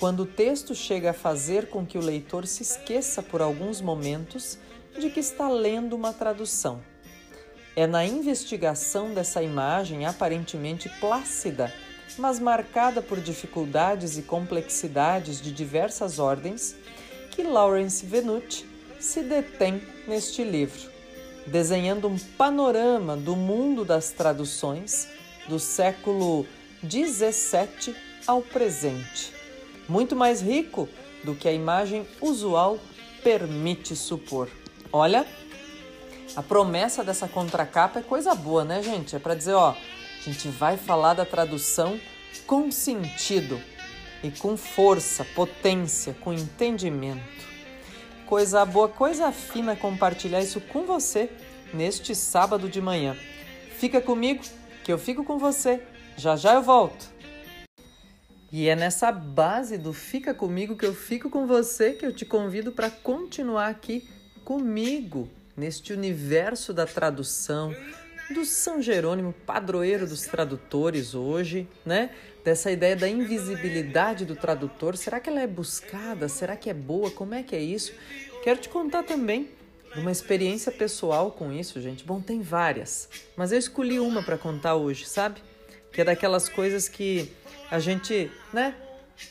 quando 0.00 0.24
o 0.24 0.26
texto 0.26 0.74
chega 0.74 1.10
a 1.10 1.14
fazer 1.14 1.68
com 1.68 1.86
que 1.86 1.96
o 1.96 2.02
leitor 2.02 2.44
se 2.48 2.64
esqueça 2.64 3.22
por 3.22 3.40
alguns 3.40 3.80
momentos 3.80 4.58
de 4.98 5.08
que 5.08 5.20
está 5.20 5.48
lendo 5.48 5.94
uma 5.94 6.12
tradução 6.12 6.82
é 7.76 7.86
na 7.86 8.04
investigação 8.04 9.12
dessa 9.12 9.42
imagem 9.42 10.06
aparentemente 10.06 10.88
plácida, 11.00 11.72
mas 12.16 12.38
marcada 12.38 13.02
por 13.02 13.20
dificuldades 13.20 14.16
e 14.16 14.22
complexidades 14.22 15.40
de 15.40 15.52
diversas 15.52 16.18
ordens, 16.18 16.76
que 17.32 17.42
Lawrence 17.42 18.06
Venuti 18.06 18.64
se 19.00 19.22
detém 19.22 19.82
neste 20.06 20.44
livro, 20.44 20.88
desenhando 21.46 22.08
um 22.08 22.18
panorama 22.18 23.16
do 23.16 23.36
mundo 23.36 23.84
das 23.84 24.10
traduções 24.10 25.08
do 25.48 25.58
século 25.58 26.46
XVII 26.82 27.94
ao 28.26 28.40
presente, 28.40 29.32
muito 29.88 30.16
mais 30.16 30.40
rico 30.40 30.88
do 31.22 31.34
que 31.34 31.48
a 31.48 31.52
imagem 31.52 32.06
usual 32.20 32.78
permite 33.22 33.94
supor. 33.94 34.48
Olha, 34.92 35.26
a 36.36 36.42
promessa 36.42 37.04
dessa 37.04 37.28
contracapa 37.28 38.00
é 38.00 38.02
coisa 38.02 38.34
boa, 38.34 38.64
né, 38.64 38.82
gente? 38.82 39.14
É 39.14 39.18
para 39.18 39.34
dizer, 39.34 39.54
ó, 39.54 39.70
a 39.70 40.20
gente 40.24 40.48
vai 40.48 40.76
falar 40.76 41.14
da 41.14 41.24
tradução 41.24 41.98
com 42.46 42.70
sentido 42.70 43.60
e 44.22 44.30
com 44.30 44.56
força, 44.56 45.24
potência, 45.34 46.14
com 46.20 46.32
entendimento. 46.32 47.53
Coisa 48.26 48.64
boa, 48.64 48.88
coisa 48.88 49.30
fina 49.30 49.76
compartilhar 49.76 50.40
isso 50.40 50.60
com 50.60 50.84
você 50.84 51.30
neste 51.74 52.14
sábado 52.14 52.68
de 52.68 52.80
manhã. 52.80 53.16
Fica 53.76 54.00
comigo 54.00 54.42
que 54.82 54.92
eu 54.92 54.98
fico 54.98 55.24
com 55.24 55.38
você. 55.38 55.82
Já 56.16 56.34
já 56.34 56.54
eu 56.54 56.62
volto. 56.62 57.12
E 58.50 58.68
é 58.68 58.76
nessa 58.76 59.10
base 59.10 59.76
do 59.76 59.92
fica 59.92 60.32
comigo 60.32 60.76
que 60.76 60.86
eu 60.86 60.94
fico 60.94 61.28
com 61.28 61.46
você 61.46 61.92
que 61.92 62.06
eu 62.06 62.14
te 62.14 62.24
convido 62.24 62.72
para 62.72 62.88
continuar 62.88 63.66
aqui 63.66 64.08
comigo 64.44 65.28
neste 65.56 65.92
universo 65.92 66.72
da 66.72 66.86
tradução, 66.86 67.74
do 68.30 68.44
São 68.44 68.80
Jerônimo, 68.80 69.32
padroeiro 69.44 70.06
dos 70.06 70.22
tradutores 70.22 71.14
hoje, 71.14 71.68
né? 71.84 72.10
Dessa 72.44 72.70
ideia 72.70 72.96
da 72.96 73.08
invisibilidade 73.08 74.24
do 74.24 74.36
tradutor. 74.36 74.96
Será 74.96 75.20
que 75.20 75.28
ela 75.28 75.40
é 75.40 75.46
buscada? 75.46 76.28
Será 76.28 76.56
que 76.56 76.70
é 76.70 76.74
boa? 76.74 77.10
Como 77.10 77.34
é 77.34 77.42
que 77.42 77.54
é 77.54 77.60
isso? 77.60 77.92
Quero 78.42 78.60
te 78.60 78.68
contar 78.68 79.02
também 79.02 79.48
uma 79.96 80.10
experiência 80.10 80.72
pessoal 80.72 81.30
com 81.30 81.52
isso, 81.52 81.80
gente. 81.80 82.04
Bom, 82.04 82.20
tem 82.20 82.42
várias, 82.42 83.08
mas 83.36 83.52
eu 83.52 83.58
escolhi 83.58 84.00
uma 84.00 84.22
para 84.22 84.36
contar 84.36 84.74
hoje, 84.74 85.06
sabe? 85.06 85.40
Que 85.92 86.00
é 86.00 86.04
daquelas 86.04 86.48
coisas 86.48 86.88
que 86.88 87.32
a 87.70 87.78
gente, 87.78 88.30
né, 88.52 88.74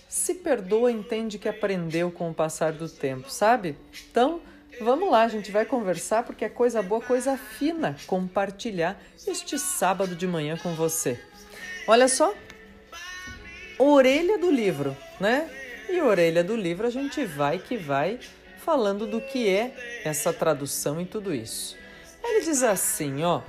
se 0.07 0.35
perdoa, 0.35 0.91
entende 0.91 1.37
que 1.37 1.49
aprendeu 1.49 2.09
com 2.09 2.29
o 2.29 2.33
passar 2.33 2.71
do 2.71 2.87
tempo, 2.87 3.29
sabe? 3.29 3.75
Então, 4.09 4.41
vamos 4.83 5.09
lá, 5.09 5.23
a 5.23 5.27
gente 5.27 5.51
vai 5.51 5.65
conversar 5.65 6.23
porque 6.23 6.45
é 6.45 6.49
coisa 6.49 6.81
boa, 6.81 7.01
coisa 7.01 7.37
fina 7.37 7.95
compartilhar 8.05 9.01
este 9.25 9.57
sábado 9.57 10.15
de 10.15 10.27
manhã 10.27 10.57
com 10.57 10.75
você. 10.75 11.19
Olha 11.87 12.07
só, 12.07 12.33
orelha 13.79 14.37
do 14.37 14.51
livro, 14.51 14.95
né? 15.19 15.49
E 15.89 15.99
orelha 16.01 16.43
do 16.43 16.55
livro 16.55 16.85
a 16.85 16.89
gente 16.89 17.25
vai 17.25 17.59
que 17.59 17.77
vai 17.77 18.19
falando 18.57 19.05
do 19.05 19.19
que 19.19 19.49
é 19.49 20.01
essa 20.03 20.31
tradução 20.31 21.01
e 21.01 21.05
tudo 21.05 21.33
isso. 21.33 21.77
Ele 22.23 22.41
diz 22.41 22.63
assim, 22.63 23.23
ó: 23.23 23.41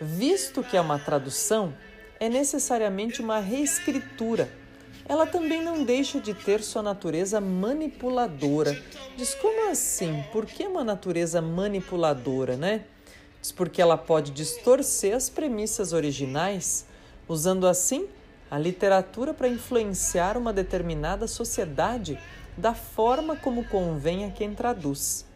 visto 0.00 0.62
que 0.62 0.76
é 0.76 0.80
uma 0.80 0.98
tradução, 0.98 1.74
é 2.20 2.28
necessariamente 2.28 3.20
uma 3.20 3.40
reescritura. 3.40 4.48
Ela 5.08 5.26
também 5.26 5.62
não 5.62 5.84
deixa 5.84 6.20
de 6.20 6.32
ter 6.32 6.62
sua 6.62 6.82
natureza 6.82 7.40
manipuladora. 7.40 8.80
Diz 9.16 9.34
como 9.34 9.70
assim? 9.70 10.24
Por 10.32 10.46
que 10.46 10.66
uma 10.66 10.84
natureza 10.84 11.42
manipuladora, 11.42 12.56
né? 12.56 12.84
Diz 13.40 13.50
porque 13.50 13.82
ela 13.82 13.98
pode 13.98 14.30
distorcer 14.30 15.14
as 15.14 15.28
premissas 15.28 15.92
originais, 15.92 16.86
usando 17.28 17.66
assim 17.66 18.06
a 18.50 18.58
literatura 18.58 19.32
para 19.32 19.48
influenciar 19.48 20.36
uma 20.36 20.52
determinada 20.52 21.26
sociedade 21.26 22.18
da 22.56 22.74
forma 22.74 23.34
como 23.34 23.64
convém 23.64 24.24
a 24.24 24.30
quem 24.30 24.54
traduz. 24.54 25.26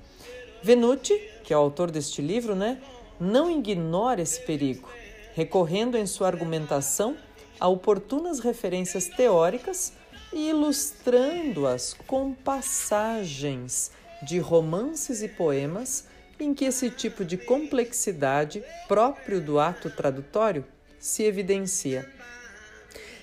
Venuti, 0.62 1.14
que 1.42 1.52
é 1.52 1.56
o 1.56 1.60
autor 1.60 1.90
deste 1.90 2.20
livro, 2.20 2.54
né, 2.54 2.78
não 3.18 3.50
ignora 3.50 4.20
esse 4.20 4.40
perigo, 4.42 4.88
recorrendo 5.34 5.96
em 5.96 6.06
sua 6.06 6.26
argumentação 6.26 7.16
a 7.58 7.68
oportunas 7.68 8.40
referências 8.40 9.06
teóricas 9.06 9.92
e 10.32 10.50
ilustrando-as 10.50 11.94
com 12.06 12.32
passagens 12.32 13.90
de 14.22 14.38
romances 14.38 15.22
e 15.22 15.28
poemas 15.28 16.04
em 16.38 16.52
que 16.52 16.64
esse 16.64 16.90
tipo 16.90 17.24
de 17.24 17.36
complexidade 17.36 18.62
próprio 18.86 19.40
do 19.40 19.58
ato 19.58 19.88
tradutório 19.90 20.64
se 20.98 21.22
evidencia. 21.22 22.10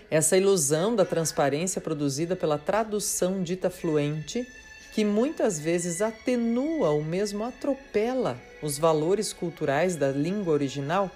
Essa 0.09 0.37
ilusão 0.37 0.95
da 0.95 1.05
transparência 1.05 1.81
produzida 1.81 2.35
pela 2.35 2.57
tradução 2.57 3.41
dita 3.41 3.69
fluente, 3.69 4.47
que 4.93 5.03
muitas 5.03 5.59
vezes 5.59 6.01
atenua 6.01 6.91
ou 6.91 7.03
mesmo 7.03 7.43
atropela 7.43 8.39
os 8.61 8.77
valores 8.77 9.33
culturais 9.33 9.95
da 9.95 10.11
língua 10.11 10.53
original, 10.53 11.09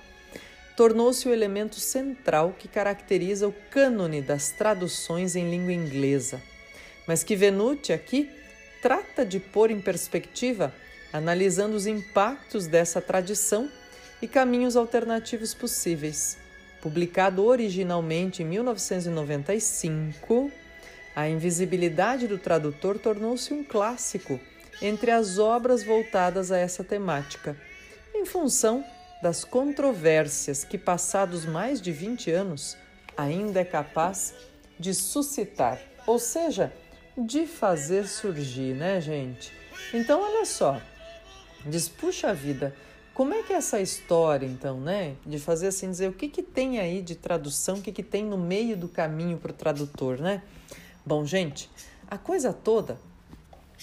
tornou-se 0.77 1.27
o 1.27 1.33
elemento 1.33 1.77
central 1.79 2.55
que 2.57 2.67
caracteriza 2.67 3.47
o 3.47 3.55
cânone 3.71 4.21
das 4.21 4.51
traduções 4.51 5.35
em 5.35 5.49
língua 5.49 5.73
inglesa, 5.73 6.39
mas 7.07 7.23
que 7.23 7.35
Venuti 7.35 7.91
aqui 7.91 8.29
trata 8.79 9.25
de 9.25 9.39
pôr 9.39 9.71
em 9.71 9.81
perspectiva, 9.81 10.71
analisando 11.11 11.75
os 11.75 11.87
impactos 11.87 12.67
dessa 12.67 13.01
tradição 13.01 13.71
e 14.21 14.27
caminhos 14.27 14.75
alternativos 14.75 15.55
possíveis. 15.55 16.37
Publicado 16.79 17.43
originalmente 17.43 18.43
em 18.43 18.45
1995, 18.45 20.51
A 21.15 21.27
Invisibilidade 21.27 22.27
do 22.27 22.37
Tradutor 22.37 22.99
tornou-se 22.99 23.51
um 23.51 23.63
clássico 23.63 24.39
entre 24.79 25.09
as 25.09 25.39
obras 25.39 25.81
voltadas 25.81 26.51
a 26.51 26.57
essa 26.59 26.83
temática, 26.83 27.57
em 28.13 28.25
função 28.25 28.85
das 29.21 29.43
controvérsias 29.43 30.63
que, 30.63 30.77
passados 30.77 31.45
mais 31.45 31.81
de 31.81 31.91
20 31.91 32.31
anos, 32.31 32.77
ainda 33.15 33.61
é 33.61 33.65
capaz 33.65 34.33
de 34.79 34.93
suscitar, 34.93 35.81
ou 36.05 36.19
seja, 36.19 36.71
de 37.17 37.47
fazer 37.47 38.07
surgir, 38.07 38.75
né, 38.75 39.01
gente? 39.01 39.51
Então, 39.93 40.21
olha 40.21 40.45
só, 40.45 40.79
diz, 41.65 41.89
puxa 41.89 42.33
vida, 42.33 42.75
como 43.13 43.33
é 43.33 43.41
que 43.41 43.51
é 43.51 43.55
essa 43.55 43.81
história, 43.81 44.45
então, 44.45 44.79
né? 44.79 45.15
De 45.25 45.39
fazer 45.39 45.67
assim, 45.67 45.89
dizer 45.89 46.07
o 46.07 46.13
que, 46.13 46.29
que 46.29 46.43
tem 46.43 46.79
aí 46.79 47.01
de 47.01 47.15
tradução, 47.15 47.77
o 47.77 47.81
que, 47.81 47.91
que 47.91 48.03
tem 48.03 48.23
no 48.23 48.37
meio 48.37 48.77
do 48.77 48.87
caminho 48.87 49.39
para 49.39 49.49
o 49.49 49.55
tradutor, 49.55 50.19
né? 50.19 50.43
Bom, 51.03 51.25
gente, 51.25 51.67
a 52.07 52.17
coisa 52.17 52.53
toda 52.53 52.99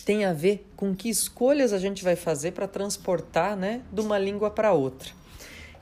tem 0.04 0.24
a 0.24 0.32
ver 0.32 0.70
com 0.76 0.94
que 0.94 1.08
escolhas 1.08 1.72
a 1.72 1.78
gente 1.78 2.04
vai 2.04 2.14
fazer 2.14 2.52
para 2.52 2.68
transportar, 2.68 3.56
né, 3.56 3.82
de 3.92 4.00
uma 4.00 4.18
língua 4.18 4.50
para 4.50 4.72
outra. 4.72 5.10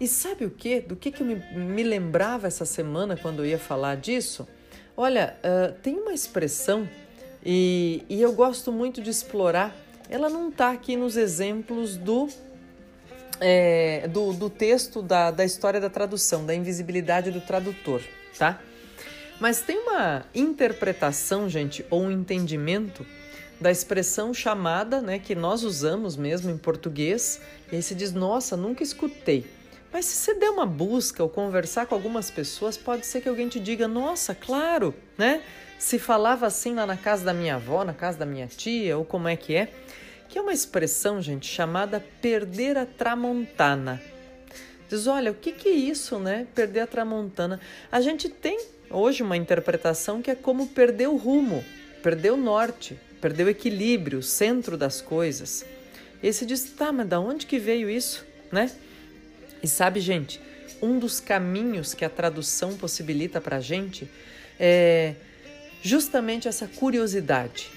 E 0.02 0.08
sabe 0.08 0.44
o 0.44 0.50
que? 0.50 0.80
Do 0.80 0.96
que, 0.96 1.12
que 1.12 1.22
eu 1.22 1.26
me, 1.28 1.36
me 1.54 1.84
lembrava 1.84 2.48
essa 2.48 2.64
semana 2.64 3.16
quando 3.16 3.38
eu 3.38 3.46
ia 3.46 3.58
falar 3.58 3.96
disso? 3.96 4.48
Olha, 4.96 5.36
uh, 5.44 5.72
tem 5.80 5.94
uma 5.94 6.12
expressão 6.12 6.88
e, 7.46 8.04
e 8.08 8.20
eu 8.20 8.32
gosto 8.32 8.72
muito 8.72 9.00
de 9.00 9.10
explorar. 9.10 9.72
Ela 10.10 10.28
não 10.28 10.48
está 10.48 10.72
aqui 10.72 10.96
nos 10.96 11.16
exemplos 11.16 11.96
do 11.96 12.28
é, 13.40 14.08
do, 14.08 14.32
do 14.32 14.50
texto 14.50 15.02
da, 15.02 15.30
da 15.30 15.44
história 15.44 15.80
da 15.80 15.88
tradução, 15.88 16.44
da 16.44 16.52
invisibilidade 16.52 17.30
do 17.30 17.40
tradutor, 17.40 18.02
tá? 18.36 18.60
Mas 19.38 19.60
tem 19.60 19.78
uma 19.78 20.26
interpretação, 20.34 21.48
gente, 21.48 21.86
ou 21.88 22.02
um 22.02 22.10
entendimento 22.10 23.06
da 23.60 23.70
expressão 23.70 24.34
chamada, 24.34 25.00
né, 25.00 25.20
que 25.20 25.36
nós 25.36 25.62
usamos 25.62 26.16
mesmo 26.16 26.50
em 26.50 26.58
português, 26.58 27.40
e 27.70 27.76
aí 27.76 27.82
se 27.84 27.94
diz, 27.94 28.12
nossa, 28.12 28.56
nunca 28.56 28.82
escutei. 28.82 29.61
Mas 29.92 30.06
se 30.06 30.16
você 30.16 30.34
der 30.34 30.50
uma 30.50 30.64
busca 30.64 31.22
ou 31.22 31.28
conversar 31.28 31.86
com 31.86 31.94
algumas 31.94 32.30
pessoas, 32.30 32.76
pode 32.76 33.04
ser 33.04 33.20
que 33.20 33.28
alguém 33.28 33.48
te 33.48 33.60
diga, 33.60 33.86
nossa, 33.86 34.34
claro, 34.34 34.94
né? 35.18 35.42
Se 35.78 35.98
falava 35.98 36.46
assim 36.46 36.74
lá 36.74 36.86
na 36.86 36.96
casa 36.96 37.24
da 37.24 37.34
minha 37.34 37.56
avó, 37.56 37.84
na 37.84 37.92
casa 37.92 38.18
da 38.18 38.24
minha 38.26 38.46
tia, 38.46 38.96
ou 38.96 39.04
como 39.04 39.28
é 39.28 39.36
que 39.36 39.54
é 39.54 39.68
que 40.32 40.38
é 40.38 40.40
uma 40.40 40.54
expressão, 40.54 41.20
gente, 41.20 41.46
chamada 41.46 42.02
perder 42.22 42.78
a 42.78 42.86
tramontana. 42.86 44.00
Diz, 44.88 45.06
olha, 45.06 45.30
o 45.30 45.34
que, 45.34 45.52
que 45.52 45.68
é 45.68 45.72
isso, 45.72 46.18
né? 46.18 46.46
Perder 46.54 46.80
a 46.80 46.86
tramontana. 46.86 47.60
A 47.90 48.00
gente 48.00 48.30
tem 48.30 48.58
hoje 48.88 49.22
uma 49.22 49.36
interpretação 49.36 50.22
que 50.22 50.30
é 50.30 50.34
como 50.34 50.68
perder 50.68 51.08
o 51.08 51.18
rumo, 51.18 51.62
perder 52.02 52.32
o 52.32 52.38
norte, 52.38 52.98
perder 53.20 53.44
o 53.44 53.50
equilíbrio, 53.50 54.20
o 54.20 54.22
centro 54.22 54.74
das 54.74 55.02
coisas. 55.02 55.66
E 56.22 56.32
se 56.32 56.46
diz, 56.46 56.64
tá, 56.64 56.90
mas 56.90 57.06
da 57.06 57.20
onde 57.20 57.44
que 57.44 57.58
veio 57.58 57.90
isso, 57.90 58.24
né? 58.50 58.70
E 59.62 59.68
sabe, 59.68 60.00
gente, 60.00 60.40
um 60.80 60.98
dos 60.98 61.20
caminhos 61.20 61.94
que 61.94 62.04
a 62.04 62.10
tradução 62.10 62.76
possibilita 62.76 63.40
para 63.40 63.56
a 63.56 63.60
gente 63.60 64.08
é 64.58 65.14
justamente 65.82 66.48
essa 66.48 66.66
curiosidade 66.66 67.70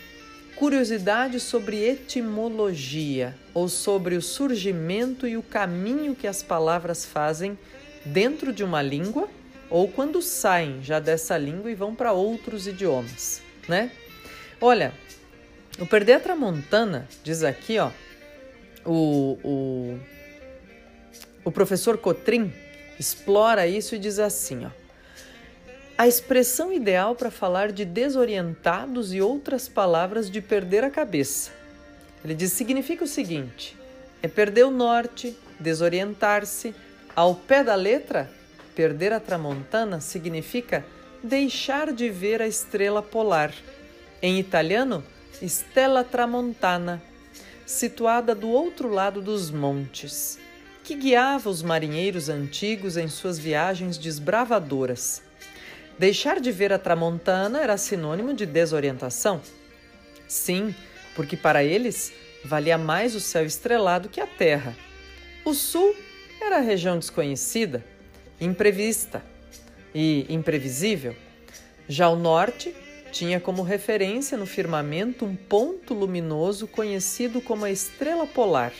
curiosidade 0.55 1.39
sobre 1.39 1.83
etimologia 1.83 3.35
ou 3.53 3.67
sobre 3.67 4.15
o 4.15 4.21
surgimento 4.21 5.27
e 5.27 5.35
o 5.35 5.43
caminho 5.43 6.15
que 6.15 6.27
as 6.27 6.41
palavras 6.41 7.05
fazem 7.05 7.57
dentro 8.05 8.53
de 8.53 8.63
uma 8.63 8.81
língua 8.81 9.27
ou 9.69 9.87
quando 9.89 10.21
saem 10.21 10.81
já 10.81 10.99
dessa 10.99 11.37
língua 11.37 11.69
e 11.69 11.75
vão 11.75 11.93
para 11.93 12.13
outros 12.13 12.67
idiomas, 12.67 13.41
né? 13.67 13.91
Olha, 14.61 14.93
o 15.77 15.85
Perder 15.85 16.13
a 16.13 16.19
Tramontana 16.19 17.07
diz 17.23 17.43
aqui, 17.43 17.77
ó, 17.77 17.91
o, 18.85 19.37
o, 19.43 19.99
o 21.45 21.51
professor 21.51 21.97
Cotrim 21.97 22.51
explora 22.99 23.65
isso 23.67 23.95
e 23.95 23.99
diz 23.99 24.19
assim, 24.19 24.65
ó, 24.65 24.69
a 25.97 26.07
expressão 26.07 26.73
ideal 26.73 27.15
para 27.15 27.31
falar 27.31 27.71
de 27.71 27.85
desorientados 27.85 29.13
e 29.13 29.21
outras 29.21 29.69
palavras 29.69 30.29
de 30.29 30.41
perder 30.41 30.83
a 30.83 30.89
cabeça. 30.89 31.51
Ele 32.21 32.33
diz: 32.33 32.51
significa 32.51 33.05
o 33.05 33.07
seguinte: 33.07 33.77
é 34.21 34.27
perder 34.27 34.65
o 34.65 34.71
norte, 34.71 35.37
desorientar-se. 35.57 36.75
Ao 37.15 37.33
pé 37.33 37.63
da 37.63 37.75
letra, 37.75 38.29
perder 38.75 39.13
a 39.13 39.21
tramontana 39.21 40.01
significa 40.01 40.85
deixar 41.23 41.93
de 41.93 42.09
ver 42.09 42.41
a 42.41 42.47
estrela 42.47 43.01
polar. 43.01 43.53
Em 44.21 44.37
italiano, 44.37 45.01
Stella 45.41 46.03
Tramontana, 46.03 47.01
situada 47.65 48.35
do 48.35 48.49
outro 48.49 48.89
lado 48.89 49.21
dos 49.21 49.49
montes, 49.49 50.37
que 50.85 50.93
guiava 50.93 51.49
os 51.49 51.63
marinheiros 51.63 52.29
antigos 52.29 52.95
em 52.95 53.07
suas 53.07 53.39
viagens 53.39 53.97
desbravadoras. 53.97 55.23
Deixar 55.97 56.39
de 56.39 56.51
ver 56.51 56.71
a 56.71 56.77
tramontana 56.77 57.59
era 57.59 57.75
sinônimo 57.75 58.35
de 58.35 58.45
desorientação. 58.45 59.41
Sim, 60.27 60.75
porque 61.15 61.35
para 61.35 61.63
eles 61.63 62.13
valia 62.43 62.77
mais 62.77 63.15
o 63.15 63.19
céu 63.19 63.43
estrelado 63.43 64.09
que 64.09 64.21
a 64.21 64.27
terra. 64.27 64.77
O 65.43 65.55
sul 65.55 65.95
era 66.39 66.57
a 66.57 66.61
região 66.61 66.99
desconhecida, 66.99 67.83
imprevista 68.39 69.25
e 69.93 70.27
imprevisível. 70.29 71.15
Já 71.89 72.09
o 72.09 72.15
norte 72.15 72.75
tinha 73.11 73.39
como 73.39 73.63
referência 73.63 74.37
no 74.37 74.45
firmamento 74.45 75.25
um 75.25 75.35
ponto 75.35 75.95
luminoso 75.95 76.67
conhecido 76.67 77.41
como 77.41 77.65
a 77.65 77.71
estrela 77.71 78.27
polar. 78.27 78.71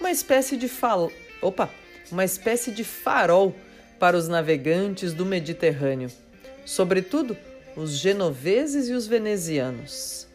Uma 0.00 0.10
espécie 0.10 0.56
de 0.56 0.68
fal... 0.68 1.10
Opa, 1.40 1.70
uma 2.10 2.24
espécie 2.24 2.70
de 2.70 2.84
farol 2.84 3.54
para 3.98 4.16
os 4.16 4.28
navegantes 4.28 5.12
do 5.12 5.26
Mediterrâneo, 5.26 6.10
sobretudo 6.64 7.36
os 7.76 7.92
genoveses 7.98 8.88
e 8.88 8.92
os 8.92 9.06
venezianos. 9.06 10.26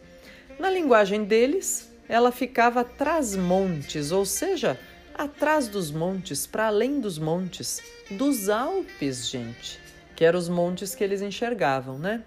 Na 0.58 0.70
linguagem 0.70 1.24
deles, 1.24 1.90
ela 2.08 2.30
ficava 2.30 2.80
atrás 2.80 3.34
montes, 3.36 4.12
ou 4.12 4.24
seja, 4.24 4.78
atrás 5.14 5.68
dos 5.68 5.90
montes, 5.90 6.46
para 6.46 6.66
além 6.66 7.00
dos 7.00 7.18
montes, 7.18 7.82
dos 8.10 8.48
Alpes, 8.48 9.28
gente, 9.28 9.80
que 10.14 10.24
eram 10.24 10.38
os 10.38 10.48
montes 10.48 10.94
que 10.94 11.02
eles 11.02 11.22
enxergavam, 11.22 11.98
né? 11.98 12.22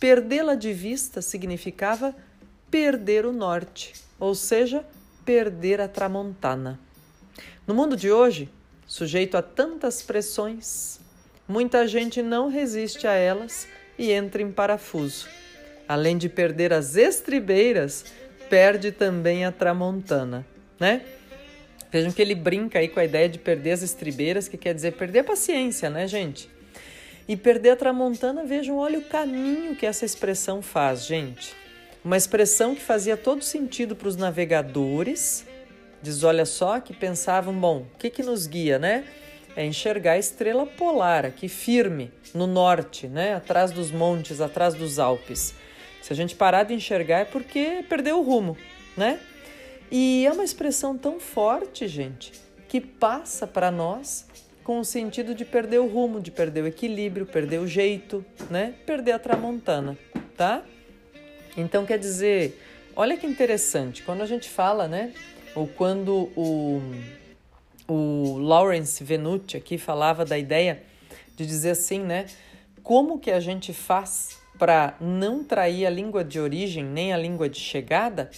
Perdê-la 0.00 0.54
de 0.54 0.72
vista 0.72 1.20
significava 1.20 2.16
perder 2.70 3.26
o 3.26 3.32
norte, 3.32 3.92
ou 4.18 4.34
seja, 4.34 4.84
perder 5.24 5.80
a 5.80 5.88
tramontana. 5.88 6.78
No 7.66 7.74
mundo 7.74 7.96
de 7.96 8.10
hoje, 8.10 8.48
sujeito 8.86 9.36
a 9.36 9.42
tantas 9.42 10.02
pressões, 10.02 11.00
muita 11.46 11.86
gente 11.86 12.22
não 12.22 12.48
resiste 12.48 13.06
a 13.06 13.12
elas 13.12 13.68
e 13.98 14.10
entra 14.10 14.42
em 14.42 14.50
parafuso. 14.50 15.28
Além 15.88 16.16
de 16.16 16.28
perder 16.28 16.72
as 16.72 16.96
estribeiras, 16.96 18.04
perde 18.48 18.92
também 18.92 19.44
a 19.44 19.52
tramontana, 19.52 20.46
né? 20.78 21.02
Vejam 21.90 22.10
que 22.10 22.22
ele 22.22 22.34
brinca 22.34 22.78
aí 22.78 22.88
com 22.88 22.98
a 23.00 23.04
ideia 23.04 23.28
de 23.28 23.38
perder 23.38 23.72
as 23.72 23.82
estribeiras, 23.82 24.48
que 24.48 24.56
quer 24.56 24.74
dizer 24.74 24.92
perder 24.92 25.20
a 25.20 25.24
paciência, 25.24 25.90
né, 25.90 26.06
gente? 26.08 26.50
E 27.28 27.36
perder 27.36 27.70
a 27.70 27.76
tramontana, 27.76 28.44
vejam, 28.44 28.78
olha 28.78 28.98
o 28.98 29.04
caminho 29.04 29.76
que 29.76 29.86
essa 29.86 30.04
expressão 30.04 30.62
faz, 30.62 31.04
gente. 31.04 31.61
Uma 32.04 32.16
expressão 32.16 32.74
que 32.74 32.80
fazia 32.80 33.16
todo 33.16 33.44
sentido 33.44 33.94
para 33.94 34.08
os 34.08 34.16
navegadores. 34.16 35.46
Diz, 36.02 36.24
olha 36.24 36.44
só, 36.44 36.80
que 36.80 36.92
pensavam, 36.92 37.54
bom, 37.54 37.86
o 37.94 37.98
que, 37.98 38.10
que 38.10 38.24
nos 38.24 38.48
guia, 38.48 38.76
né? 38.76 39.04
É 39.54 39.64
enxergar 39.64 40.12
a 40.12 40.18
estrela 40.18 40.66
polar 40.66 41.24
aqui 41.24 41.48
firme 41.48 42.10
no 42.34 42.46
norte, 42.46 43.06
né? 43.06 43.34
Atrás 43.34 43.70
dos 43.70 43.92
montes, 43.92 44.40
atrás 44.40 44.74
dos 44.74 44.98
Alpes. 44.98 45.54
Se 46.00 46.12
a 46.12 46.16
gente 46.16 46.34
parar 46.34 46.64
de 46.64 46.74
enxergar 46.74 47.20
é 47.20 47.24
porque 47.24 47.84
perdeu 47.88 48.18
o 48.18 48.22
rumo, 48.22 48.56
né? 48.96 49.20
E 49.88 50.26
é 50.26 50.32
uma 50.32 50.42
expressão 50.42 50.98
tão 50.98 51.20
forte, 51.20 51.86
gente, 51.86 52.32
que 52.66 52.80
passa 52.80 53.46
para 53.46 53.70
nós 53.70 54.26
com 54.64 54.80
o 54.80 54.84
sentido 54.84 55.36
de 55.36 55.44
perder 55.44 55.78
o 55.78 55.86
rumo, 55.86 56.20
de 56.20 56.32
perder 56.32 56.64
o 56.64 56.66
equilíbrio, 56.66 57.26
perder 57.26 57.60
o 57.60 57.66
jeito, 57.68 58.24
né? 58.50 58.74
Perder 58.84 59.12
a 59.12 59.18
tramontana, 59.20 59.96
tá? 60.36 60.64
Então 61.56 61.84
quer 61.84 61.98
dizer, 61.98 62.60
olha 62.96 63.16
que 63.16 63.26
interessante, 63.26 64.02
quando 64.02 64.22
a 64.22 64.26
gente 64.26 64.48
fala, 64.48 64.88
né? 64.88 65.12
Ou 65.54 65.66
quando 65.66 66.30
o, 66.36 66.80
o 67.86 68.38
Lawrence 68.38 69.02
Venuti 69.04 69.56
aqui 69.56 69.76
falava 69.76 70.24
da 70.24 70.38
ideia 70.38 70.82
de 71.36 71.46
dizer 71.46 71.70
assim, 71.70 72.00
né? 72.00 72.26
Como 72.82 73.18
que 73.18 73.30
a 73.30 73.40
gente 73.40 73.72
faz 73.72 74.38
para 74.58 74.94
não 75.00 75.44
trair 75.44 75.86
a 75.86 75.90
língua 75.90 76.24
de 76.24 76.40
origem 76.40 76.84
nem 76.84 77.12
a 77.12 77.16
língua 77.16 77.48
de 77.48 77.58
chegada? 77.58 78.30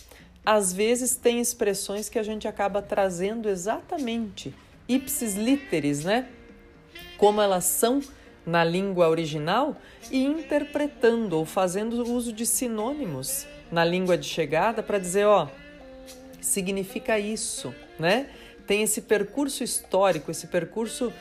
às 0.45 0.73
vezes 0.73 1.17
tem 1.17 1.41
expressões 1.41 2.09
que 2.09 2.19
a 2.19 2.23
gente 2.23 2.47
acaba 2.47 2.83
trazendo 2.83 3.49
exatamente 3.49 4.55
ipsis 4.87 5.35
literis, 5.35 6.05
né? 6.05 6.29
Como 7.17 7.41
elas 7.41 7.65
são 7.65 8.03
na 8.47 8.63
língua 8.63 9.09
original 9.09 9.77
e 10.11 10.25
interpretando 10.25 11.39
ou 11.39 11.45
fazendo 11.45 12.03
uso 12.03 12.33
de 12.33 12.45
sinônimos 12.45 13.47
na 13.71 13.85
língua 13.85 14.17
de 14.19 14.27
chegada 14.27 14.83
para 14.83 14.99
dizer, 14.99 15.27
ó, 15.27 15.49
significa 16.41 17.19
isso, 17.19 17.75
né? 17.99 18.29
Tem 18.67 18.83
esse 18.83 19.03
percurso 19.03 19.65
histórico, 19.65 20.31
esse 20.31 20.47
percurso 20.47 21.13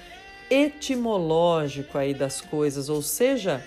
etimológico 0.49 1.97
aí 1.97 2.13
das 2.13 2.41
coisas, 2.41 2.89
ou 2.89 3.01
seja, 3.01 3.63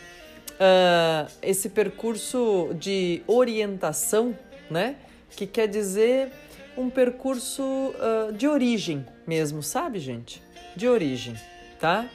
uh, 0.53 1.31
esse 1.43 1.69
percurso 1.71 2.71
de 2.79 3.23
orientação, 3.27 4.37
né? 4.71 4.97
que 5.37 5.47
quer 5.47 5.69
dizer 5.69 6.33
um 6.77 6.89
percurso 6.89 7.63
uh, 7.63 8.33
de 8.33 8.49
origem 8.49 9.07
mesmo, 9.27 9.63
sabe, 9.63 9.99
gente? 9.99 10.43
De 10.75 10.89
origem, 10.89 11.35
tá? 11.79 12.09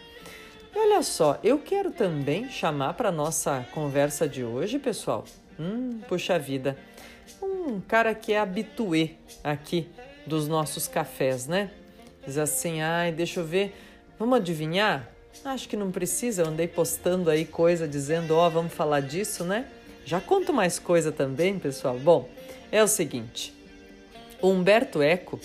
E 0.74 0.80
olha 0.80 1.04
só, 1.04 1.38
eu 1.44 1.60
quero 1.60 1.92
também 1.92 2.50
chamar 2.50 2.94
para 2.94 3.12
nossa 3.12 3.68
conversa 3.74 4.28
de 4.28 4.44
hoje, 4.44 4.80
pessoal. 4.80 5.26
Hum, 5.60 6.00
puxa 6.08 6.40
vida, 6.40 6.78
um 7.42 7.82
cara 7.82 8.16
que 8.16 8.34
é 8.34 8.40
habituê 8.40 9.12
aqui 9.44 9.88
dos 10.26 10.48
nossos 10.48 10.88
cafés, 10.88 11.46
né? 11.46 11.72
Diz 12.26 12.38
assim, 12.38 12.82
ai, 12.82 13.12
deixa 13.12 13.42
eu 13.42 13.46
ver, 13.46 13.76
vamos 14.18 14.38
adivinhar? 14.38 15.10
Acho 15.44 15.68
que 15.68 15.76
não 15.76 15.92
precisa, 15.92 16.44
eu 16.44 16.48
andei 16.48 16.68
postando 16.68 17.30
aí 17.30 17.46
coisa 17.46 17.88
dizendo, 17.88 18.36
ó, 18.36 18.48
oh, 18.48 18.50
vamos 18.50 18.74
falar 18.74 19.02
disso, 19.02 19.44
né? 19.44 19.68
Já 20.06 20.20
conto 20.22 20.54
mais 20.54 20.80
coisa 20.80 21.12
também, 21.12 21.60
pessoal. 21.60 21.98
Bom, 21.98 22.30
é 22.72 22.84
o 22.84 22.88
seguinte: 22.88 23.54
o 24.42 24.50
Humberto 24.50 25.02
Eco 25.02 25.40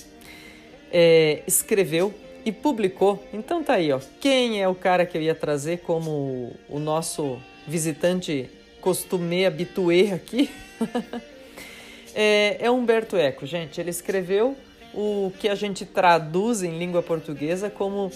é, 0.93 1.43
escreveu 1.47 2.15
e 2.47 2.53
publicou. 2.53 3.23
Então 3.33 3.63
tá 3.65 3.75
aí, 3.75 3.93
ó. 3.93 4.01
Quem 4.21 4.63
é 4.63 4.69
o 4.69 4.75
cara 4.75 5.05
que 5.05 5.19
eu 5.19 5.21
ia 5.21 5.35
trazer 5.35 5.79
como 5.81 6.55
o 6.69 6.79
nosso 6.79 7.39
visitante 7.67 8.49
costumê 8.81 9.45
habituê 9.45 10.13
aqui? 10.13 10.49
é, 12.15 12.57
é 12.61 12.71
Humberto 12.71 13.17
Eco, 13.17 13.45
gente. 13.45 13.81
Ele 13.81 13.91
escreveu 13.91 14.57
o 14.95 15.33
que 15.41 15.49
a 15.49 15.57
gente 15.57 15.85
traduz 15.85 16.63
em 16.63 16.79
língua 16.79 17.03
portuguesa 17.03 17.69
como 17.69 18.13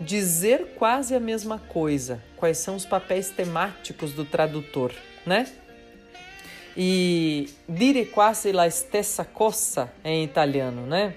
dizer 0.00 0.74
quase 0.76 1.16
a 1.16 1.20
mesma 1.20 1.58
coisa. 1.58 2.22
Quais 2.36 2.58
são 2.58 2.76
os 2.76 2.86
papéis 2.86 3.30
temáticos 3.30 4.12
do 4.12 4.24
tradutor, 4.24 4.92
né? 5.26 5.48
e 6.76 7.48
dire 7.68 8.06
quasi 8.06 8.50
la 8.50 8.68
stessa 8.68 9.24
cosa 9.24 9.92
em 10.04 10.24
italiano, 10.24 10.84
né? 10.86 11.14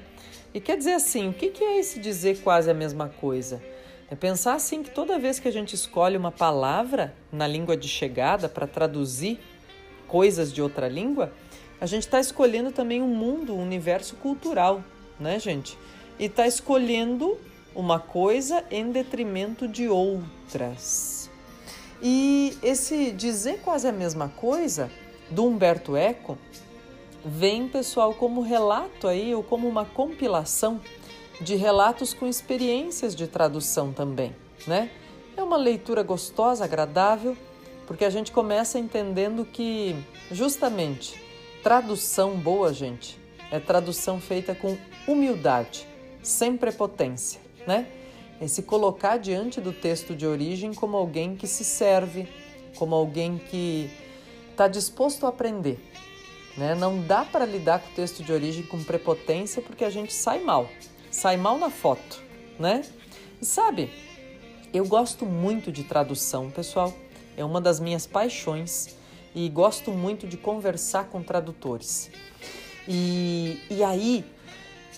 E 0.57 0.59
quer 0.59 0.75
dizer 0.75 0.93
assim, 0.93 1.29
o 1.29 1.33
que 1.33 1.63
é 1.63 1.77
esse 1.77 1.99
dizer 1.99 2.41
quase 2.41 2.67
a 2.67 2.73
mesma 2.73 3.09
coisa? 3.21 3.61
É 4.09 4.15
pensar 4.15 4.55
assim 4.55 4.81
que 4.81 4.89
toda 4.89 5.19
vez 5.19 5.37
que 5.37 5.47
a 5.47 5.51
gente 5.51 5.75
escolhe 5.75 6.17
uma 6.17 6.31
palavra 6.31 7.13
na 7.31 7.45
língua 7.45 7.77
de 7.77 7.87
chegada 7.87 8.49
para 8.49 8.65
traduzir 8.65 9.39
coisas 10.07 10.51
de 10.51 10.59
outra 10.59 10.87
língua, 10.87 11.31
a 11.79 11.85
gente 11.85 12.07
está 12.07 12.19
escolhendo 12.19 12.71
também 12.71 13.03
um 13.03 13.07
mundo, 13.07 13.53
um 13.53 13.61
universo 13.61 14.15
cultural, 14.15 14.83
né, 15.19 15.37
gente? 15.37 15.77
E 16.17 16.25
está 16.25 16.47
escolhendo 16.47 17.37
uma 17.75 17.99
coisa 17.99 18.65
em 18.71 18.91
detrimento 18.91 19.67
de 19.67 19.87
outras. 19.87 21.29
E 22.01 22.57
esse 22.63 23.11
dizer 23.11 23.59
quase 23.63 23.87
a 23.87 23.91
mesma 23.91 24.27
coisa 24.27 24.89
do 25.29 25.45
Humberto 25.45 25.95
Eco 25.95 26.35
vem, 27.25 27.67
pessoal, 27.67 28.13
como 28.13 28.41
relato 28.41 29.07
aí, 29.07 29.33
ou 29.33 29.43
como 29.43 29.67
uma 29.67 29.85
compilação 29.85 30.79
de 31.39 31.55
relatos 31.55 32.13
com 32.13 32.27
experiências 32.27 33.15
de 33.15 33.27
tradução 33.27 33.93
também, 33.93 34.35
né? 34.65 34.89
É 35.35 35.43
uma 35.43 35.57
leitura 35.57 36.01
gostosa, 36.01 36.63
agradável, 36.63 37.37
porque 37.85 38.03
a 38.03 38.09
gente 38.09 38.31
começa 38.31 38.79
entendendo 38.79 39.45
que, 39.45 39.95
justamente, 40.31 41.21
tradução 41.61 42.35
boa, 42.35 42.73
gente, 42.73 43.19
é 43.51 43.59
tradução 43.59 44.19
feita 44.19 44.55
com 44.55 44.77
humildade, 45.07 45.87
sem 46.23 46.57
prepotência, 46.57 47.39
né? 47.67 47.87
É 48.41 48.47
se 48.47 48.63
colocar 48.63 49.17
diante 49.17 49.59
do 49.61 49.71
texto 49.71 50.15
de 50.15 50.25
origem 50.25 50.73
como 50.73 50.97
alguém 50.97 51.35
que 51.35 51.47
se 51.47 51.63
serve, 51.63 52.27
como 52.75 52.93
alguém 52.93 53.37
que 53.37 53.89
está 54.51 54.67
disposto 54.67 55.25
a 55.25 55.29
aprender. 55.29 55.79
Né? 56.57 56.73
Não 56.73 57.01
dá 57.01 57.23
para 57.23 57.45
lidar 57.45 57.79
com 57.79 57.89
o 57.89 57.93
texto 57.93 58.23
de 58.23 58.33
origem 58.33 58.63
com 58.63 58.83
prepotência 58.83 59.61
porque 59.61 59.85
a 59.85 59.89
gente 59.89 60.11
sai 60.11 60.39
mal, 60.39 60.67
sai 61.11 61.37
mal 61.37 61.57
na 61.59 61.69
foto, 61.69 62.21
né? 62.59 62.81
E 63.39 63.45
sabe, 63.45 63.91
eu 64.73 64.85
gosto 64.85 65.25
muito 65.25 65.71
de 65.71 65.83
tradução, 65.83 66.49
pessoal. 66.49 66.93
É 67.37 67.45
uma 67.45 67.61
das 67.61 67.79
minhas 67.79 68.07
paixões 68.07 68.95
e 69.35 69.47
gosto 69.49 69.91
muito 69.91 70.27
de 70.27 70.35
conversar 70.35 71.05
com 71.05 71.21
tradutores. 71.21 72.09
E, 72.87 73.59
e 73.69 73.83
aí 73.83 74.25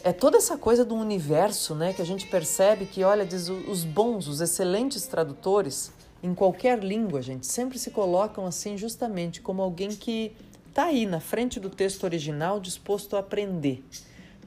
é 0.03 0.13
toda 0.13 0.37
essa 0.37 0.57
coisa 0.57 0.85
do 0.85 0.95
universo, 0.95 1.75
né, 1.75 1.91
que 1.91 2.01
a 2.01 2.05
gente 2.05 2.27
percebe 2.27 2.85
que, 2.85 3.03
olha, 3.03 3.25
diz 3.25 3.49
os 3.49 3.83
bons, 3.83 4.27
os 4.27 4.39
excelentes 4.39 5.05
tradutores, 5.05 5.91
em 6.23 6.33
qualquer 6.33 6.83
língua, 6.83 7.21
gente, 7.21 7.45
sempre 7.47 7.77
se 7.77 7.91
colocam 7.91 8.45
assim 8.45 8.77
justamente 8.77 9.41
como 9.41 9.61
alguém 9.61 9.89
que 9.89 10.33
está 10.69 10.85
aí 10.85 11.05
na 11.05 11.19
frente 11.19 11.59
do 11.59 11.69
texto 11.69 12.03
original 12.03 12.59
disposto 12.59 13.15
a 13.15 13.19
aprender. 13.19 13.83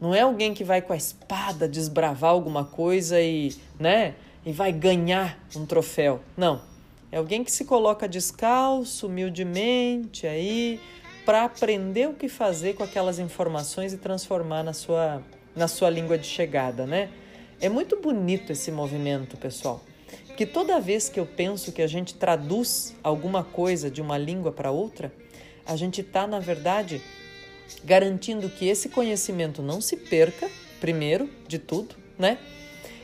Não 0.00 0.14
é 0.14 0.20
alguém 0.20 0.54
que 0.54 0.64
vai 0.64 0.80
com 0.80 0.92
a 0.92 0.96
espada 0.96 1.68
desbravar 1.68 2.30
alguma 2.30 2.64
coisa 2.64 3.20
e, 3.20 3.54
né, 3.78 4.14
e 4.44 4.52
vai 4.52 4.72
ganhar 4.72 5.38
um 5.54 5.66
troféu. 5.66 6.20
Não. 6.36 6.62
É 7.10 7.18
alguém 7.18 7.44
que 7.44 7.52
se 7.52 7.64
coloca 7.64 8.08
descalço, 8.08 9.06
humildemente 9.06 10.26
aí, 10.26 10.80
para 11.26 11.44
aprender 11.44 12.08
o 12.08 12.14
que 12.14 12.28
fazer 12.28 12.74
com 12.74 12.82
aquelas 12.82 13.18
informações 13.18 13.92
e 13.92 13.98
transformar 13.98 14.62
na 14.62 14.72
sua 14.72 15.22
na 15.54 15.68
sua 15.68 15.90
língua 15.90 16.16
de 16.16 16.26
chegada, 16.26 16.86
né? 16.86 17.10
É 17.60 17.68
muito 17.68 18.00
bonito 18.00 18.50
esse 18.50 18.72
movimento, 18.72 19.36
pessoal. 19.36 19.82
Que 20.36 20.46
toda 20.46 20.80
vez 20.80 21.08
que 21.08 21.20
eu 21.20 21.26
penso 21.26 21.70
que 21.72 21.82
a 21.82 21.86
gente 21.86 22.14
traduz 22.14 22.94
alguma 23.02 23.44
coisa 23.44 23.90
de 23.90 24.00
uma 24.00 24.16
língua 24.16 24.50
para 24.50 24.70
outra, 24.70 25.12
a 25.66 25.76
gente 25.76 26.00
está, 26.00 26.26
na 26.26 26.38
verdade, 26.38 27.02
garantindo 27.84 28.48
que 28.48 28.66
esse 28.66 28.88
conhecimento 28.88 29.62
não 29.62 29.80
se 29.80 29.96
perca, 29.96 30.50
primeiro 30.80 31.28
de 31.46 31.58
tudo, 31.58 31.94
né? 32.18 32.38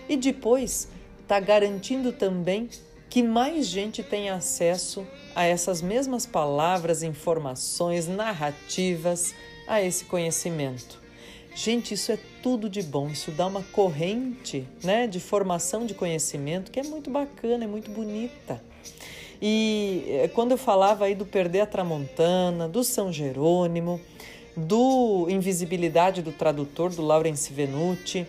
E 0.09 0.17
depois 0.17 0.89
está 1.23 1.39
garantindo 1.39 2.13
também 2.13 2.69
que 3.09 3.23
mais 3.23 3.67
gente 3.67 4.03
tenha 4.03 4.35
acesso 4.35 5.07
a 5.35 5.45
essas 5.45 5.81
mesmas 5.81 6.27
palavras, 6.27 7.03
informações, 7.03 8.07
narrativas, 8.07 9.35
a 9.67 9.83
esse 9.83 10.05
conhecimento. 10.05 11.01
Gente, 11.55 11.95
isso 11.95 12.13
é 12.13 12.19
tudo 12.43 12.69
de 12.69 12.83
bom, 12.83 13.09
isso 13.09 13.31
dá 13.31 13.47
uma 13.47 13.63
corrente 13.63 14.67
né, 14.83 15.07
de 15.07 15.19
formação 15.19 15.85
de 15.85 15.95
conhecimento 15.95 16.71
que 16.71 16.79
é 16.79 16.83
muito 16.83 17.11
bacana, 17.11 17.65
é 17.65 17.67
muito 17.67 17.91
bonita. 17.91 18.63
E 19.41 20.05
eh, 20.09 20.29
quando 20.29 20.53
eu 20.53 20.59
falava 20.59 21.05
aí 21.05 21.15
do 21.15 21.25
Perder 21.25 21.61
a 21.61 21.67
Tramontana, 21.67 22.69
do 22.69 22.83
São 22.83 23.13
Jerônimo, 23.13 24.01
do 24.57 25.27
Invisibilidade 25.31 26.23
do 26.23 26.33
Tradutor, 26.33 26.91
do 26.91 27.03
Laurence 27.03 27.53
Venuti, 27.53 28.27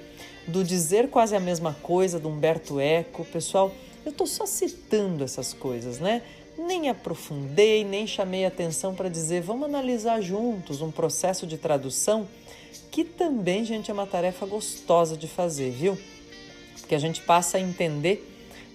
do 0.48 0.64
Dizer 0.64 1.10
Quase 1.10 1.36
a 1.36 1.40
Mesma 1.40 1.76
Coisa, 1.82 2.20
do 2.20 2.30
Humberto 2.30 2.80
Eco, 2.80 3.26
pessoal, 3.26 3.74
eu 4.06 4.12
estou 4.12 4.28
só 4.28 4.46
citando 4.46 5.24
essas 5.24 5.54
coisas, 5.54 6.00
né? 6.00 6.22
Nem 6.58 6.90
aprofundei, 6.90 7.84
nem 7.84 8.06
chamei 8.06 8.46
atenção 8.46 8.94
para 8.94 9.10
dizer 9.10 9.42
vamos 9.42 9.66
analisar 9.66 10.22
juntos 10.22 10.82
um 10.82 10.92
processo 10.92 11.48
de 11.48 11.58
tradução 11.58 12.28
que 12.92 13.04
também, 13.04 13.64
gente, 13.64 13.90
é 13.90 13.94
uma 13.94 14.06
tarefa 14.06 14.46
gostosa 14.46 15.16
de 15.16 15.28
fazer, 15.28 15.72
viu? 15.72 15.98
Que 16.88 16.96
a 16.96 17.00
gente 17.00 17.22
passa 17.22 17.58
a 17.58 17.62
entender 17.62 18.26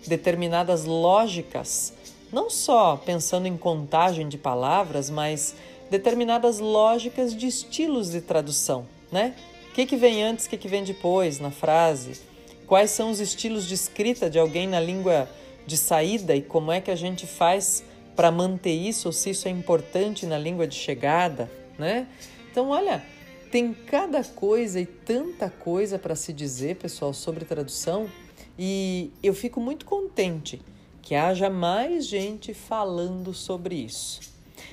determinadas 0.07 0.85
lógicas, 0.85 1.92
não 2.35 2.51
só 2.51 2.97
pensando 2.97 3.47
em 3.47 3.57
contagem 3.57 4.29
de 4.29 4.37
palavras, 4.37 5.09
mas 5.09 5.55
determinadas 5.88 6.59
lógicas 6.59 7.33
de 7.33 7.47
estilos 7.47 8.11
de 8.11 8.20
tradução, 8.20 8.88
né? 9.12 9.37
O 9.70 9.73
que, 9.73 9.87
que 9.87 9.97
vem 9.97 10.20
antes, 10.25 10.47
o 10.47 10.51
que, 10.51 10.57
que 10.57 10.66
vem 10.66 10.83
depois 10.83 11.38
na 11.38 11.53
frase? 11.53 12.20
Quais 12.66 12.90
são 12.90 13.11
os 13.11 13.20
estilos 13.20 13.68
de 13.68 13.75
escrita 13.75 14.29
de 14.29 14.37
alguém 14.37 14.66
na 14.66 14.81
língua 14.81 15.29
de 15.64 15.77
saída 15.77 16.35
e 16.35 16.42
como 16.42 16.73
é 16.73 16.81
que 16.81 16.90
a 16.90 16.97
gente 16.97 17.25
faz 17.25 17.85
para 18.16 18.33
manter 18.33 18.73
isso 18.73 19.09
ou 19.09 19.12
se 19.12 19.31
isso 19.31 19.47
é 19.47 19.51
importante 19.53 20.27
na 20.27 20.37
língua 20.37 20.66
de 20.66 20.75
chegada, 20.75 21.49
né? 21.79 22.09
Então, 22.51 22.70
olha, 22.70 23.05
tem 23.53 23.73
cada 23.73 24.25
coisa 24.25 24.81
e 24.81 24.87
tanta 24.87 25.49
coisa 25.49 26.01
para 26.01 26.16
se 26.16 26.33
dizer, 26.33 26.77
pessoal, 26.77 27.14
sobre 27.14 27.44
tradução, 27.44 28.11
e 28.59 29.12
eu 29.23 29.33
fico 29.35 29.61
muito 29.61 29.87
contente 29.87 30.61
que 31.04 31.14
haja 31.14 31.50
mais 31.50 32.06
gente 32.06 32.54
falando 32.54 33.34
sobre 33.34 33.74
isso. 33.74 34.20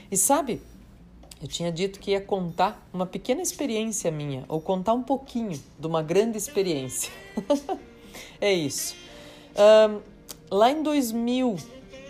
E 0.09 0.15
sabe, 0.15 0.61
eu 1.41 1.47
tinha 1.47 1.69
dito 1.69 1.99
que 1.99 2.11
ia 2.11 2.21
contar 2.21 2.87
uma 2.93 3.05
pequena 3.05 3.41
experiência 3.41 4.09
minha, 4.09 4.45
ou 4.47 4.61
contar 4.61 4.93
um 4.93 5.03
pouquinho 5.03 5.61
de 5.77 5.85
uma 5.85 6.01
grande 6.01 6.37
experiência. 6.37 7.11
é 8.39 8.53
isso. 8.53 8.95
Um, 9.57 9.99
lá 10.49 10.71
em 10.71 10.81
2000 10.81 11.57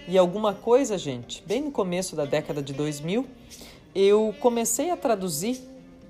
e 0.07 0.17
alguma 0.19 0.53
coisa, 0.53 0.99
gente, 0.99 1.43
bem 1.47 1.63
no 1.63 1.71
começo 1.71 2.15
da 2.15 2.25
década 2.25 2.61
de 2.61 2.73
2000, 2.73 3.25
eu 3.95 4.35
comecei 4.39 4.91
a 4.91 4.97
traduzir 4.97 5.59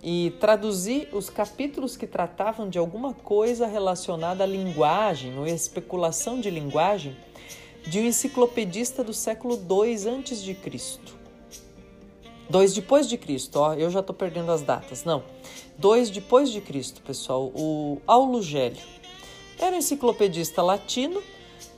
e 0.04 0.34
traduzir 0.38 1.08
os 1.14 1.30
capítulos 1.30 1.96
que 1.96 2.08
tratavam 2.08 2.68
de 2.68 2.78
alguma 2.78 3.14
coisa 3.14 3.68
relacionada 3.68 4.44
à 4.44 4.48
linguagem 4.48 5.38
ou 5.38 5.48
especulação 5.48 6.42
de 6.42 6.50
linguagem 6.50 7.16
de 7.86 8.00
um 8.00 8.06
enciclopedista 8.06 9.04
do 9.04 9.14
século 9.14 9.56
II 9.56 10.10
antes 10.10 10.42
de 10.42 10.54
Cristo. 10.54 11.16
Dois 12.50 12.74
depois 12.74 13.08
de 13.08 13.18
Cristo, 13.18 13.58
ó, 13.60 13.74
eu 13.74 13.90
já 13.90 14.02
estou 14.02 14.16
perdendo 14.16 14.52
as 14.52 14.62
datas. 14.62 15.04
Não, 15.04 15.24
dois 15.78 16.10
depois 16.10 16.50
de 16.50 16.60
Cristo, 16.60 17.02
pessoal. 17.02 17.52
O 17.56 18.02
Aulo 18.06 18.42
Gélio 18.42 18.82
era 19.58 19.76
um 19.76 19.80
enciclopedista 19.80 20.62
latino 20.62 21.22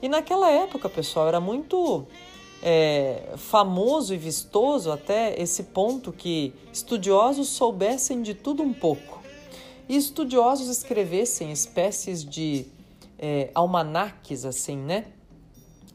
e 0.02 0.08
naquela 0.08 0.50
época, 0.50 0.88
pessoal, 0.88 1.28
era 1.28 1.40
muito 1.40 2.06
é, 2.62 3.34
famoso 3.36 4.14
e 4.14 4.16
vistoso 4.16 4.90
até 4.90 5.40
esse 5.40 5.64
ponto 5.64 6.12
que 6.12 6.52
estudiosos 6.72 7.48
soubessem 7.48 8.22
de 8.22 8.34
tudo 8.34 8.62
um 8.62 8.72
pouco 8.72 9.22
e 9.88 9.96
estudiosos 9.96 10.68
escrevessem 10.68 11.52
espécies 11.52 12.24
de 12.24 12.66
é, 13.18 13.50
almanaques 13.54 14.44
assim, 14.44 14.76
né? 14.76 15.06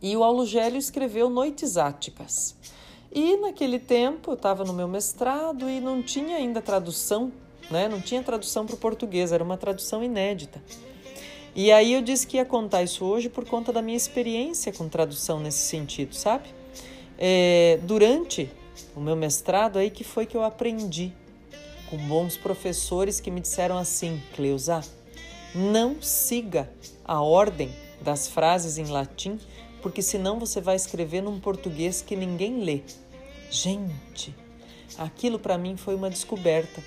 E 0.01 0.15
o 0.15 0.23
Aulugélio 0.23 0.77
escreveu 0.77 1.29
Noites 1.29 1.77
Áticas. 1.77 2.55
E 3.11 3.37
naquele 3.37 3.79
tempo 3.79 4.31
eu 4.31 4.35
estava 4.35 4.63
no 4.63 4.73
meu 4.73 4.87
mestrado 4.87 5.69
e 5.69 5.79
não 5.79 6.01
tinha 6.01 6.37
ainda 6.37 6.61
tradução, 6.61 7.31
né? 7.69 7.87
Não 7.89 7.99
tinha 7.99 8.21
tradução 8.21 8.65
para 8.65 8.75
o 8.75 8.77
português, 8.77 9.31
era 9.31 9.43
uma 9.43 9.57
tradução 9.57 10.03
inédita. 10.03 10.61
E 11.55 11.71
aí 11.71 11.93
eu 11.93 12.01
disse 12.01 12.27
que 12.27 12.37
ia 12.37 12.45
contar 12.45 12.83
isso 12.83 13.03
hoje 13.03 13.27
por 13.27 13.45
conta 13.45 13.73
da 13.73 13.81
minha 13.81 13.97
experiência 13.97 14.71
com 14.71 14.87
tradução 14.87 15.39
nesse 15.39 15.59
sentido, 15.59 16.15
sabe? 16.15 16.49
é, 17.19 17.77
durante 17.83 18.49
o 18.95 19.01
meu 19.01 19.15
mestrado 19.15 19.77
aí 19.77 19.89
que 19.89 20.05
foi 20.05 20.25
que 20.25 20.37
eu 20.37 20.43
aprendi 20.43 21.11
com 21.89 21.97
bons 21.97 22.37
professores 22.37 23.19
que 23.19 23.29
me 23.29 23.41
disseram 23.41 23.77
assim, 23.77 24.21
Cleusa, 24.35 24.81
não 25.53 26.01
siga 26.01 26.69
a 27.03 27.21
ordem 27.21 27.69
das 28.01 28.27
frases 28.27 28.77
em 28.77 28.85
latim, 28.85 29.37
porque 29.81 30.01
senão 30.01 30.39
você 30.39 30.59
vai 30.59 30.75
escrever 30.75 31.21
num 31.21 31.39
português 31.39 32.01
que 32.01 32.15
ninguém 32.15 32.63
lê. 32.63 32.81
Gente, 33.49 34.35
aquilo 34.97 35.39
para 35.39 35.57
mim 35.57 35.75
foi 35.77 35.95
uma 35.95 36.09
descoberta, 36.09 36.83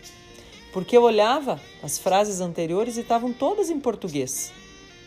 porque 0.73 0.97
eu 0.97 1.03
olhava 1.03 1.61
as 1.83 1.99
frases 1.99 2.41
anteriores 2.41 2.97
e 2.97 3.01
estavam 3.01 3.33
todas 3.33 3.71
em 3.71 3.81
português, 3.81 4.53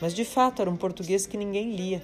mas 0.02 0.14
de 0.14 0.26
fato 0.26 0.62
era 0.62 0.70
um 0.70 0.76
português 0.76 1.26
que 1.26 1.38
ninguém 1.38 1.76
lia. 1.76 2.04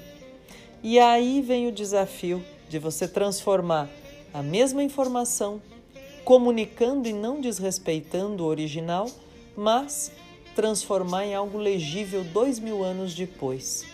E 0.83 0.99
aí 0.99 1.41
vem 1.41 1.67
o 1.67 1.71
desafio 1.71 2.43
de 2.69 2.79
você 2.79 3.07
transformar 3.07 3.89
a 4.33 4.41
mesma 4.41 4.81
informação, 4.81 5.61
comunicando 6.23 7.07
e 7.07 7.13
não 7.13 7.41
desrespeitando 7.41 8.43
o 8.43 8.47
original, 8.47 9.09
mas 9.55 10.11
transformar 10.55 11.25
em 11.25 11.35
algo 11.35 11.57
legível 11.57 12.23
dois 12.23 12.59
mil 12.59 12.83
anos 12.83 13.13
depois. 13.13 13.85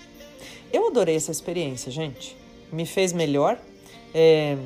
Eu 0.72 0.88
adorei 0.88 1.16
essa 1.16 1.32
experiência, 1.32 1.92
gente. 1.92 2.36
Me 2.72 2.86
fez 2.86 3.14
melhor. 3.14 3.58
É, 4.14 4.58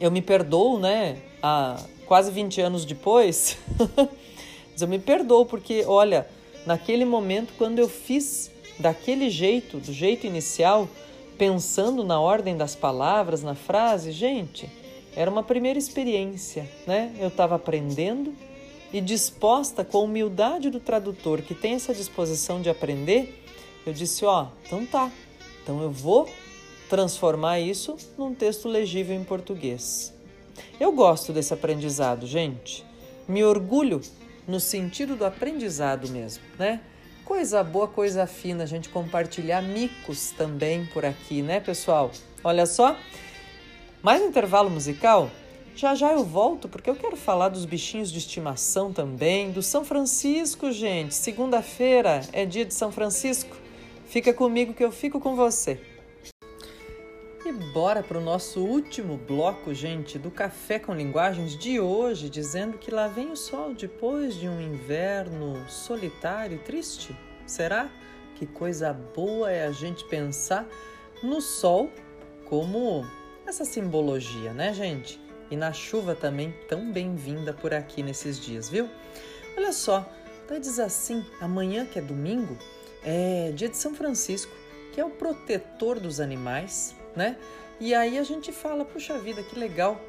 eu 0.00 0.10
me 0.10 0.20
perdoo, 0.20 0.78
né? 0.78 1.18
Há 1.42 1.80
quase 2.06 2.30
20 2.30 2.60
anos 2.60 2.84
depois. 2.84 3.56
Mas 4.72 4.80
eu 4.80 4.88
me 4.88 4.98
perdoo 4.98 5.46
porque, 5.46 5.84
olha, 5.86 6.26
naquele 6.66 7.04
momento, 7.04 7.52
quando 7.56 7.78
eu 7.78 7.88
fiz 7.88 8.50
daquele 8.78 9.30
jeito, 9.30 9.78
do 9.78 9.92
jeito 9.92 10.26
inicial, 10.26 10.88
pensando 11.38 12.02
na 12.02 12.20
ordem 12.20 12.56
das 12.56 12.74
palavras, 12.74 13.42
na 13.42 13.54
frase, 13.54 14.12
gente, 14.12 14.68
era 15.14 15.30
uma 15.30 15.42
primeira 15.42 15.78
experiência, 15.78 16.68
né? 16.86 17.14
Eu 17.18 17.28
estava 17.28 17.54
aprendendo 17.54 18.34
e 18.92 19.00
disposta 19.00 19.84
com 19.84 19.98
a 19.98 20.00
humildade 20.02 20.70
do 20.70 20.80
tradutor 20.80 21.42
que 21.42 21.54
tem 21.54 21.74
essa 21.74 21.94
disposição 21.94 22.60
de 22.60 22.68
aprender, 22.68 23.41
eu 23.86 23.92
disse, 23.92 24.24
ó, 24.24 24.44
oh, 24.44 24.66
então 24.66 24.86
tá. 24.86 25.10
Então 25.62 25.82
eu 25.82 25.90
vou 25.90 26.28
transformar 26.88 27.60
isso 27.60 27.96
num 28.18 28.34
texto 28.34 28.68
legível 28.68 29.16
em 29.16 29.24
português. 29.24 30.12
Eu 30.78 30.92
gosto 30.92 31.32
desse 31.32 31.54
aprendizado, 31.54 32.26
gente. 32.26 32.84
Me 33.26 33.42
orgulho 33.44 34.00
no 34.46 34.60
sentido 34.60 35.16
do 35.16 35.24
aprendizado 35.24 36.08
mesmo, 36.08 36.42
né? 36.58 36.80
Coisa 37.24 37.62
boa, 37.62 37.86
coisa 37.86 38.26
fina, 38.26 38.64
a 38.64 38.66
gente 38.66 38.88
compartilhar 38.88 39.62
micos 39.62 40.32
também 40.32 40.84
por 40.86 41.04
aqui, 41.04 41.40
né, 41.40 41.60
pessoal? 41.60 42.10
Olha 42.42 42.66
só. 42.66 42.96
Mais 44.02 44.20
um 44.20 44.26
intervalo 44.26 44.68
musical? 44.68 45.30
Já 45.74 45.94
já 45.94 46.12
eu 46.12 46.24
volto 46.24 46.68
porque 46.68 46.90
eu 46.90 46.96
quero 46.96 47.16
falar 47.16 47.48
dos 47.48 47.64
bichinhos 47.64 48.12
de 48.12 48.18
estimação 48.18 48.92
também, 48.92 49.50
do 49.50 49.62
São 49.62 49.84
Francisco, 49.84 50.70
gente. 50.70 51.14
Segunda-feira 51.14 52.20
é 52.32 52.44
dia 52.44 52.64
de 52.64 52.74
São 52.74 52.92
Francisco. 52.92 53.56
Fica 54.12 54.34
comigo 54.34 54.74
que 54.74 54.84
eu 54.84 54.92
fico 54.92 55.18
com 55.18 55.34
você. 55.34 55.80
E 57.46 57.50
bora 57.72 58.02
para 58.02 58.18
o 58.18 58.20
nosso 58.20 58.60
último 58.60 59.16
bloco, 59.16 59.72
gente, 59.72 60.18
do 60.18 60.30
Café 60.30 60.78
com 60.78 60.94
Linguagens 60.94 61.56
de 61.56 61.80
hoje, 61.80 62.28
dizendo 62.28 62.76
que 62.76 62.90
lá 62.90 63.08
vem 63.08 63.32
o 63.32 63.36
sol 63.36 63.72
depois 63.72 64.34
de 64.34 64.46
um 64.46 64.60
inverno 64.60 65.66
solitário 65.66 66.56
e 66.56 66.58
triste. 66.58 67.16
Será? 67.46 67.90
Que 68.34 68.44
coisa 68.44 68.92
boa 68.92 69.50
é 69.50 69.64
a 69.64 69.72
gente 69.72 70.04
pensar 70.04 70.68
no 71.22 71.40
sol 71.40 71.90
como 72.50 73.06
essa 73.46 73.64
simbologia, 73.64 74.52
né, 74.52 74.74
gente? 74.74 75.18
E 75.50 75.56
na 75.56 75.72
chuva 75.72 76.14
também 76.14 76.54
tão 76.68 76.92
bem-vinda 76.92 77.54
por 77.54 77.72
aqui 77.72 78.02
nesses 78.02 78.38
dias, 78.38 78.68
viu? 78.68 78.90
Olha 79.56 79.72
só, 79.72 80.06
Então 80.44 80.60
diz 80.60 80.78
assim: 80.78 81.24
amanhã, 81.40 81.86
que 81.86 81.98
é 81.98 82.02
domingo, 82.02 82.58
é 83.04 83.52
dia 83.54 83.68
de 83.68 83.76
São 83.76 83.94
Francisco, 83.94 84.52
que 84.92 85.00
é 85.00 85.04
o 85.04 85.10
protetor 85.10 85.98
dos 85.98 86.20
animais, 86.20 86.94
né? 87.16 87.36
E 87.80 87.94
aí 87.94 88.18
a 88.18 88.22
gente 88.22 88.52
fala, 88.52 88.84
puxa 88.84 89.18
vida, 89.18 89.42
que 89.42 89.58
legal. 89.58 90.00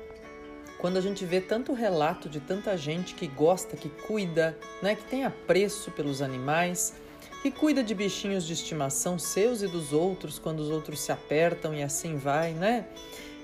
Quando 0.77 0.97
a 0.97 1.01
gente 1.01 1.25
vê 1.25 1.39
tanto 1.39 1.73
relato 1.73 2.27
de 2.27 2.39
tanta 2.39 2.77
gente 2.77 3.15
que 3.15 3.25
gosta, 3.25 3.77
que 3.77 3.89
cuida, 3.89 4.57
né, 4.81 4.95
que 4.95 5.03
tem 5.05 5.23
apreço 5.23 5.89
pelos 5.91 6.21
animais, 6.21 6.93
que 7.41 7.49
cuida 7.49 7.83
de 7.83 7.95
bichinhos 7.95 8.45
de 8.45 8.53
estimação 8.53 9.17
seus 9.17 9.61
e 9.61 9.67
dos 9.67 9.93
outros 9.93 10.37
quando 10.37 10.59
os 10.59 10.69
outros 10.69 11.01
se 11.01 11.11
apertam 11.11 11.73
e 11.73 11.81
assim 11.81 12.17
vai, 12.17 12.51
né? 12.51 12.85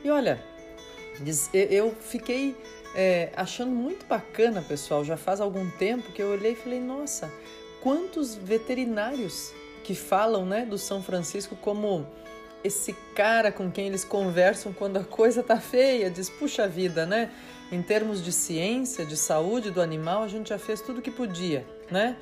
E 0.04 0.10
olha, 0.10 0.44
eu 1.54 1.96
fiquei 2.00 2.56
é, 2.96 3.32
achando 3.36 3.72
muito 3.72 4.06
bacana, 4.06 4.62
pessoal. 4.62 5.04
Já 5.04 5.18
faz 5.18 5.42
algum 5.42 5.70
tempo 5.72 6.12
que 6.12 6.22
eu 6.22 6.30
olhei 6.32 6.54
e 6.54 6.56
falei: 6.56 6.80
nossa, 6.80 7.32
quantos 7.82 8.36
veterinários 8.36 9.54
que 9.84 9.96
falam 9.96 10.46
né, 10.46 10.66
do 10.66 10.78
São 10.78 11.02
Francisco 11.02 11.56
como 11.56 12.06
esse 12.64 12.94
cara 13.16 13.52
com 13.52 13.72
quem 13.72 13.88
eles 13.88 14.04
conversam 14.04 14.74
quando 14.74 14.98
a 14.98 15.04
coisa 15.04 15.42
tá 15.42 15.60
feia. 15.60 16.10
Diz: 16.10 16.30
puxa 16.30 16.68
vida, 16.68 17.06
né? 17.06 17.32
Em 17.72 17.82
termos 17.82 18.22
de 18.24 18.32
ciência, 18.32 19.06
de 19.06 19.16
saúde 19.16 19.72
do 19.72 19.82
animal, 19.82 20.24
a 20.24 20.28
gente 20.28 20.50
já 20.50 20.58
fez 20.58 20.82
tudo 20.82 21.02
que 21.02 21.12
podia, 21.12 21.66
né? 21.90 22.18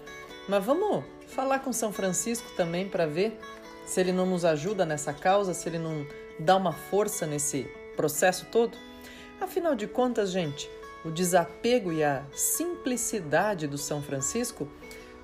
Mas 0.48 0.64
vamos 0.64 1.04
falar 1.28 1.60
com 1.60 1.72
São 1.74 1.92
Francisco 1.92 2.50
também 2.56 2.88
para 2.88 3.06
ver 3.06 3.38
se 3.86 4.00
ele 4.00 4.12
não 4.12 4.26
nos 4.26 4.44
ajuda 4.44 4.86
nessa 4.86 5.14
causa, 5.14 5.54
se 5.54 5.68
ele 5.68 5.80
não 5.80 6.06
dá 6.40 6.58
uma 6.58 6.74
força 6.74 7.26
nesse 7.26 7.64
processo 7.96 8.46
todo. 8.52 8.78
Afinal 9.40 9.76
de 9.76 9.88
contas, 9.88 10.32
gente, 10.32 10.70
o 11.06 11.12
desapego 11.12 11.92
e 11.92 12.04
a 12.04 12.26
simplicidade 12.34 13.68
do 13.68 13.78
São 13.78 14.02
Francisco, 14.02 14.68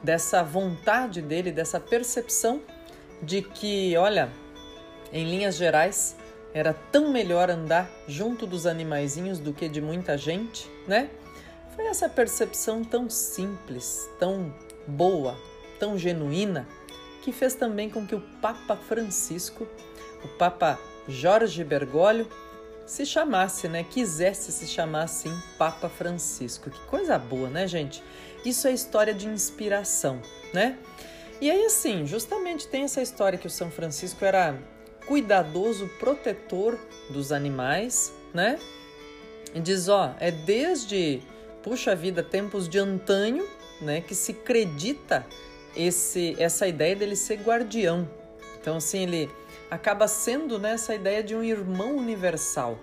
dessa 0.03 0.43
vontade 0.43 1.21
dele, 1.21 1.51
dessa 1.51 1.79
percepção 1.79 2.61
de 3.21 3.41
que, 3.41 3.95
olha, 3.95 4.29
em 5.11 5.23
linhas 5.23 5.55
gerais, 5.55 6.15
era 6.53 6.73
tão 6.91 7.11
melhor 7.11 7.49
andar 7.49 7.89
junto 8.07 8.45
dos 8.45 8.67
animaizinhos 8.67 9.39
do 9.39 9.53
que 9.53 9.69
de 9.69 9.81
muita 9.81 10.17
gente, 10.17 10.69
né? 10.87 11.09
Foi 11.75 11.85
essa 11.85 12.07
percepção 12.07 12.83
tão 12.83 13.09
simples, 13.09 14.07
tão 14.19 14.53
boa, 14.85 15.35
tão 15.79 15.97
genuína, 15.97 16.67
que 17.23 17.31
fez 17.31 17.55
também 17.55 17.89
com 17.89 18.05
que 18.05 18.13
o 18.13 18.21
Papa 18.41 18.75
Francisco, 18.75 19.65
o 20.23 20.27
Papa 20.27 20.77
Jorge 21.07 21.63
Bergoglio, 21.63 22.27
se 22.85 23.05
chamasse, 23.05 23.67
né? 23.67 23.83
Quisesse 23.83 24.51
se 24.51 24.67
chamar 24.67 25.03
assim 25.03 25.33
Papa 25.57 25.89
Francisco. 25.89 26.69
Que 26.69 26.79
coisa 26.81 27.17
boa, 27.17 27.49
né, 27.49 27.65
gente? 27.67 28.03
Isso 28.45 28.67
é 28.67 28.73
história 28.73 29.13
de 29.13 29.27
inspiração, 29.27 30.21
né? 30.53 30.77
E 31.41 31.49
aí, 31.49 31.65
assim, 31.65 32.05
justamente 32.05 32.67
tem 32.67 32.83
essa 32.83 33.01
história 33.01 33.37
que 33.37 33.47
o 33.47 33.49
São 33.49 33.69
Francisco 33.69 34.23
era 34.23 34.57
cuidadoso, 35.05 35.89
protetor 35.99 36.79
dos 37.09 37.31
animais, 37.31 38.13
né? 38.33 38.57
E 39.53 39.59
diz, 39.59 39.87
ó, 39.87 40.15
é 40.19 40.31
desde, 40.31 41.21
puxa 41.61 41.95
vida, 41.95 42.23
tempos 42.23 42.67
de 42.67 42.79
antanho, 42.79 43.47
né, 43.81 44.01
que 44.01 44.15
se 44.15 44.31
acredita 44.31 45.25
esse, 45.75 46.35
essa 46.39 46.67
ideia 46.67 46.95
dele 46.95 47.15
ser 47.15 47.35
guardião. 47.35 48.09
Então, 48.59 48.77
assim, 48.77 49.03
ele 49.03 49.29
acaba 49.69 50.07
sendo 50.07 50.57
né, 50.57 50.73
essa 50.73 50.95
ideia 50.95 51.23
de 51.23 51.35
um 51.35 51.43
irmão 51.43 51.97
universal, 51.97 52.79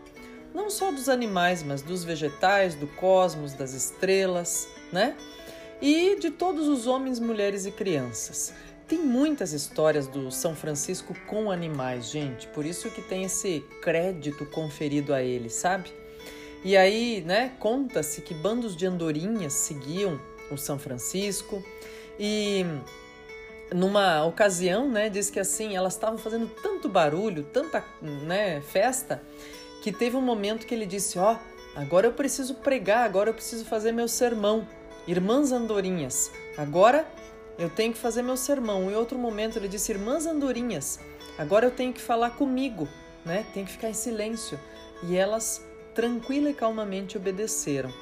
não 0.54 0.68
só 0.68 0.90
dos 0.90 1.08
animais, 1.08 1.62
mas 1.62 1.82
dos 1.82 2.04
vegetais, 2.04 2.74
do 2.74 2.86
cosmos, 2.86 3.54
das 3.54 3.72
estrelas, 3.72 4.68
né? 4.92 5.16
E 5.80 6.16
de 6.16 6.30
todos 6.30 6.68
os 6.68 6.86
homens, 6.86 7.18
mulheres 7.18 7.64
e 7.64 7.70
crianças. 7.70 8.52
Tem 8.86 8.98
muitas 8.98 9.52
histórias 9.52 10.06
do 10.06 10.30
São 10.30 10.54
Francisco 10.54 11.14
com 11.26 11.50
animais, 11.50 12.10
gente, 12.10 12.48
por 12.48 12.66
isso 12.66 12.90
que 12.90 13.00
tem 13.00 13.24
esse 13.24 13.64
crédito 13.80 14.44
conferido 14.46 15.14
a 15.14 15.22
ele, 15.22 15.48
sabe? 15.48 15.90
E 16.64 16.76
aí, 16.76 17.22
né, 17.24 17.52
conta-se 17.58 18.20
que 18.20 18.34
bandos 18.34 18.76
de 18.76 18.84
andorinhas 18.86 19.52
seguiam 19.52 20.20
o 20.50 20.56
São 20.58 20.78
Francisco 20.78 21.64
e 22.18 22.66
numa 23.72 24.24
ocasião, 24.24 24.88
né, 24.88 25.08
diz 25.08 25.30
que 25.30 25.40
assim, 25.40 25.76
elas 25.76 25.94
estavam 25.94 26.18
fazendo 26.18 26.50
tanto 26.62 26.88
barulho, 26.88 27.44
tanta, 27.44 27.84
né, 28.02 28.60
festa, 28.60 29.22
que 29.82 29.92
teve 29.92 30.16
um 30.16 30.20
momento 30.20 30.66
que 30.66 30.74
ele 30.74 30.84
disse: 30.84 31.18
"Ó, 31.18 31.34
oh, 31.34 31.78
agora 31.78 32.06
eu 32.06 32.12
preciso 32.12 32.56
pregar, 32.56 33.04
agora 33.04 33.30
eu 33.30 33.34
preciso 33.34 33.64
fazer 33.64 33.92
meu 33.92 34.08
sermão. 34.08 34.66
Irmãs 35.10 35.50
andorinhas, 35.50 36.30
agora 36.56 37.04
eu 37.58 37.68
tenho 37.68 37.92
que 37.92 37.98
fazer 37.98 38.22
meu 38.22 38.36
sermão". 38.36 38.88
Em 38.88 38.94
outro 38.94 39.18
momento 39.18 39.58
ele 39.58 39.66
disse: 39.66 39.90
"Irmãs 39.90 40.24
andorinhas, 40.24 41.00
agora 41.36 41.66
eu 41.66 41.72
tenho 41.72 41.92
que 41.92 42.00
falar 42.00 42.30
comigo, 42.30 42.88
né? 43.24 43.44
Tem 43.52 43.64
que 43.64 43.72
ficar 43.72 43.88
em 43.88 43.94
silêncio". 43.94 44.56
E 45.02 45.16
elas 45.16 45.66
tranquila 45.96 46.50
e 46.50 46.54
calmamente 46.54 47.16
obedeceram. 47.16 47.92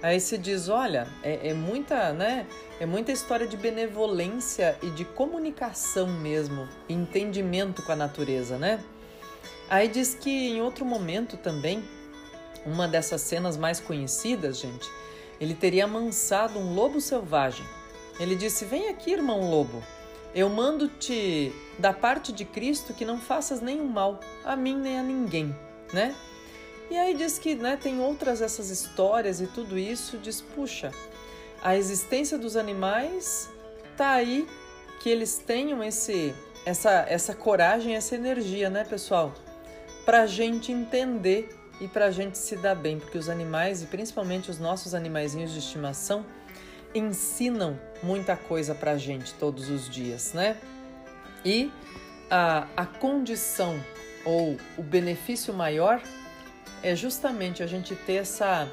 Aí 0.00 0.20
se 0.20 0.38
diz, 0.38 0.68
olha, 0.68 1.08
é, 1.22 1.48
é, 1.48 1.54
muita, 1.54 2.12
né? 2.12 2.46
É 2.78 2.86
muita 2.86 3.10
história 3.10 3.46
de 3.46 3.56
benevolência 3.56 4.78
e 4.84 4.90
de 4.90 5.04
comunicação 5.04 6.06
mesmo, 6.06 6.68
entendimento 6.88 7.82
com 7.82 7.90
a 7.90 7.96
natureza, 7.96 8.56
né? 8.56 8.82
Aí 9.68 9.88
diz 9.88 10.14
que 10.14 10.30
em 10.30 10.60
outro 10.60 10.84
momento 10.84 11.36
também, 11.36 11.82
uma 12.64 12.86
dessas 12.86 13.20
cenas 13.20 13.56
mais 13.56 13.80
conhecidas, 13.80 14.58
gente, 14.58 14.88
ele 15.42 15.54
teria 15.54 15.86
amansado 15.86 16.56
um 16.56 16.72
lobo 16.72 17.00
selvagem. 17.00 17.66
Ele 18.20 18.36
disse: 18.36 18.64
Vem 18.64 18.88
aqui, 18.88 19.10
irmão 19.10 19.50
lobo. 19.50 19.82
Eu 20.32 20.48
mando-te 20.48 21.52
da 21.80 21.92
parte 21.92 22.32
de 22.32 22.44
Cristo 22.44 22.94
que 22.94 23.04
não 23.04 23.18
faças 23.18 23.60
nenhum 23.60 23.88
mal 23.88 24.20
a 24.44 24.54
mim 24.54 24.76
nem 24.76 25.00
a 25.00 25.02
ninguém, 25.02 25.54
né? 25.92 26.14
E 26.88 26.96
aí 26.96 27.12
diz 27.12 27.40
que 27.40 27.56
né, 27.56 27.76
tem 27.76 28.00
outras 28.00 28.40
essas 28.40 28.70
histórias 28.70 29.40
e 29.40 29.48
tudo 29.48 29.76
isso, 29.76 30.16
diz, 30.16 30.40
puxa, 30.40 30.92
a 31.60 31.76
existência 31.76 32.38
dos 32.38 32.56
animais 32.56 33.50
tá 33.96 34.12
aí 34.12 34.46
que 35.00 35.10
eles 35.10 35.38
tenham 35.38 35.82
esse 35.82 36.32
essa 36.64 37.04
essa 37.08 37.34
coragem, 37.34 37.96
essa 37.96 38.14
energia, 38.14 38.70
né, 38.70 38.84
pessoal? 38.84 39.34
Pra 40.04 40.24
gente 40.24 40.70
entender 40.70 41.48
e 41.82 41.88
pra 41.88 42.12
gente 42.12 42.38
se 42.38 42.54
dar 42.54 42.76
bem, 42.76 43.00
porque 43.00 43.18
os 43.18 43.28
animais 43.28 43.82
e 43.82 43.86
principalmente 43.86 44.48
os 44.48 44.60
nossos 44.60 44.94
animaizinhos 44.94 45.50
de 45.50 45.58
estimação 45.58 46.24
ensinam 46.94 47.76
muita 48.00 48.36
coisa 48.36 48.72
pra 48.72 48.96
gente 48.96 49.34
todos 49.34 49.68
os 49.68 49.90
dias, 49.90 50.32
né? 50.32 50.56
E 51.44 51.72
a, 52.30 52.68
a 52.76 52.86
condição 52.86 53.82
ou 54.24 54.56
o 54.78 54.82
benefício 54.82 55.52
maior 55.52 56.00
é 56.84 56.94
justamente 56.94 57.64
a 57.64 57.66
gente 57.66 57.96
ter 57.96 58.14
essa 58.14 58.68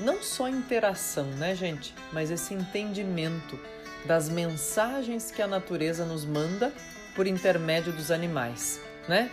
não 0.00 0.20
só 0.20 0.48
interação, 0.48 1.26
né, 1.26 1.54
gente, 1.54 1.94
mas 2.12 2.32
esse 2.32 2.52
entendimento 2.52 3.56
das 4.04 4.28
mensagens 4.28 5.30
que 5.30 5.40
a 5.40 5.46
natureza 5.46 6.04
nos 6.04 6.24
manda 6.24 6.72
por 7.14 7.28
intermédio 7.28 7.92
dos 7.92 8.10
animais, 8.10 8.80
né? 9.08 9.30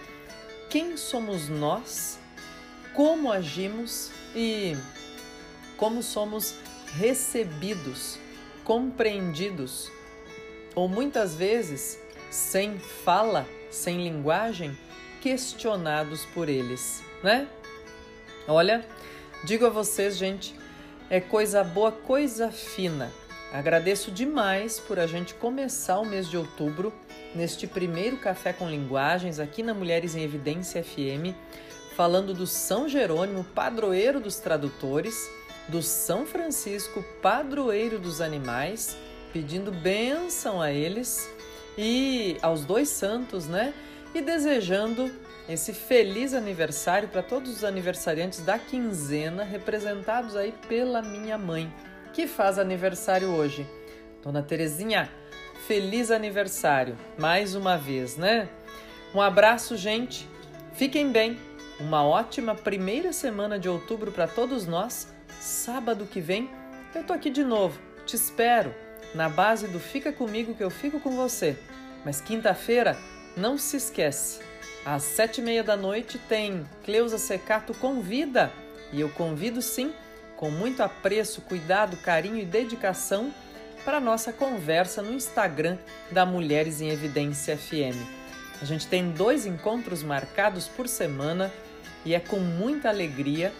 Quem 0.70 0.96
somos 0.98 1.50
nós? 1.50 2.21
Como 2.94 3.32
agimos 3.32 4.12
e 4.36 4.76
como 5.78 6.04
somos 6.04 6.56
recebidos, 6.94 8.20
compreendidos 8.64 9.92
ou 10.76 10.88
muitas 10.88 11.36
vezes 11.36 12.00
sem 12.30 12.78
fala, 12.80 13.48
sem 13.70 14.04
linguagem, 14.04 14.78
questionados 15.22 16.26
por 16.28 16.50
eles, 16.50 17.04
né? 17.24 17.48
Olha, 18.48 18.86
digo 19.44 19.66
a 19.66 19.70
vocês, 19.70 20.18
gente, 20.18 20.56
é 21.10 21.20
coisa 21.20 21.64
boa, 21.64 21.92
coisa 21.92 22.52
fina. 22.52 23.12
Agradeço 23.52 24.12
demais 24.12 24.80
por 24.80 24.98
a 24.98 25.06
gente 25.06 25.34
começar 25.34 26.00
o 26.00 26.06
mês 26.06 26.30
de 26.30 26.38
outubro 26.38 26.94
neste 27.36 27.68
primeiro 27.68 28.18
café 28.18 28.54
com 28.54 28.70
linguagens 28.70 29.40
aqui 29.40 29.62
na 29.62 29.74
Mulheres 29.74 30.16
em 30.16 30.24
Evidência 30.24 30.82
FM, 30.82 31.36
falando 31.96 32.34
do 32.34 32.48
São 32.48 32.88
Jerônimo, 32.88 33.44
padroeiro 33.44 34.20
dos 34.20 34.38
tradutores, 34.38 35.30
do 35.68 35.82
São 35.82 36.26
Francisco, 36.26 37.04
padroeiro 37.22 38.00
dos 38.00 38.22
animais, 38.22 38.98
pedindo 39.32 39.72
bênção 39.72 40.62
a 40.62 40.72
eles 40.72 41.30
e 41.78 42.38
aos 42.42 42.66
dois 42.66 42.90
santos, 42.90 43.48
né? 43.48 43.74
E 44.14 44.22
desejando 44.22 45.12
esse 45.48 45.74
feliz 45.74 46.34
aniversário 46.34 47.08
para 47.08 47.24
todos 47.24 47.58
os 47.58 47.64
aniversariantes 47.64 48.42
da 48.42 48.60
quinzena, 48.60 49.44
representados 49.44 50.36
aí 50.36 50.54
pela 50.68 51.02
minha 51.02 51.38
mãe, 51.38 51.74
que 52.14 52.28
faz 52.28 52.60
aniversário 52.60 53.30
hoje. 53.30 53.66
Dona 54.24 54.44
Terezinha, 54.44 55.10
feliz 55.68 56.12
aniversário 56.12 56.98
mais 57.18 57.56
uma 57.56 57.78
vez, 57.78 58.18
né? 58.18 58.50
Um 59.14 59.22
abraço, 59.22 59.76
gente. 59.76 60.28
Fiquem 60.74 61.12
bem. 61.12 61.51
Uma 61.82 62.04
ótima 62.06 62.54
primeira 62.54 63.12
semana 63.12 63.58
de 63.58 63.68
outubro 63.68 64.12
para 64.12 64.28
todos 64.28 64.68
nós. 64.68 65.08
Sábado 65.40 66.06
que 66.06 66.22
vem 66.22 66.48
eu 66.94 67.04
tô 67.04 67.12
aqui 67.12 67.32
de 67.32 67.44
novo. 67.44 67.80
Te 68.06 68.16
espero. 68.16 68.74
na 69.16 69.28
base 69.28 69.68
do 69.68 69.80
Fica 69.80 70.14
Comigo 70.14 70.54
que 70.54 70.64
eu 70.64 70.70
fico 70.70 71.00
com 71.00 71.16
você. 71.16 71.58
Mas 72.06 72.22
quinta-feira, 72.22 72.96
não 73.36 73.58
se 73.58 73.78
esquece, 73.78 74.40
às 74.86 75.04
sete 75.04 75.42
e 75.42 75.44
meia 75.44 75.64
da 75.64 75.76
noite 75.76 76.18
tem 76.18 76.66
Cleusa 76.86 77.18
Secato 77.18 77.74
Convida. 77.74 78.52
E 78.94 79.02
eu 79.02 79.10
convido 79.10 79.62
sim, 79.62 79.92
com 80.38 80.52
muito 80.52 80.84
apreço, 80.84 81.42
cuidado, 81.42 81.98
carinho 81.98 82.38
e 82.38 82.46
dedicação, 82.46 83.34
para 83.84 84.00
nossa 84.00 84.32
conversa 84.32 85.02
no 85.02 85.14
Instagram 85.14 85.78
da 86.12 86.26
Mulheres 86.26 86.80
em 86.80 86.90
Evidência 86.90 87.58
FM. 87.58 87.98
A 88.62 88.66
gente 88.66 88.86
tem 88.88 89.10
dois 89.12 89.48
encontros 89.48 90.04
marcados 90.04 90.68
por 90.68 90.88
semana 90.88 91.52
e 92.06 92.14
é 92.14 92.20
com 92.20 92.40
muita 92.40 92.90
alegria 92.90 93.54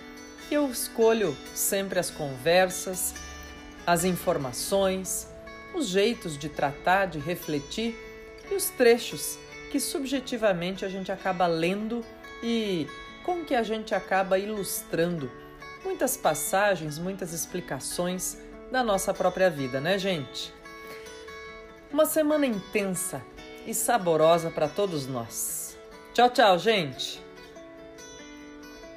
que 0.48 0.56
eu 0.56 0.70
escolho 0.70 1.36
sempre 1.54 2.00
as 2.00 2.10
conversas, 2.10 3.14
as 3.86 4.04
informações, 4.04 5.28
os 5.74 5.88
jeitos 5.88 6.38
de 6.38 6.50
tratar, 6.50 7.06
de 7.06 7.20
refletir 7.20 7.96
e 8.50 8.56
os 8.56 8.70
trechos 8.70 9.38
que 9.72 9.80
subjetivamente 9.80 10.84
a 10.84 10.90
gente 10.90 11.12
acaba 11.12 11.48
lendo 11.48 12.04
e 12.44 12.88
com 13.24 13.46
que 13.46 13.56
a 13.56 13.64
gente 13.64 13.96
acaba 13.96 14.38
ilustrando 14.38 15.32
muitas 15.84 16.18
passagens, 16.18 16.98
muitas 16.98 17.34
explicações 17.34 18.38
da 18.72 18.84
nossa 18.84 19.14
própria 19.14 19.50
vida, 19.50 19.80
né, 19.80 19.98
gente? 19.98 20.54
Uma 21.92 22.06
semana 22.06 22.46
intensa 22.46 23.22
e 23.66 23.74
saborosa 23.74 24.50
para 24.50 24.68
todos 24.68 25.08
nós. 25.08 25.78
Tchau, 26.14 26.30
tchau, 26.30 26.58
gente! 26.58 27.31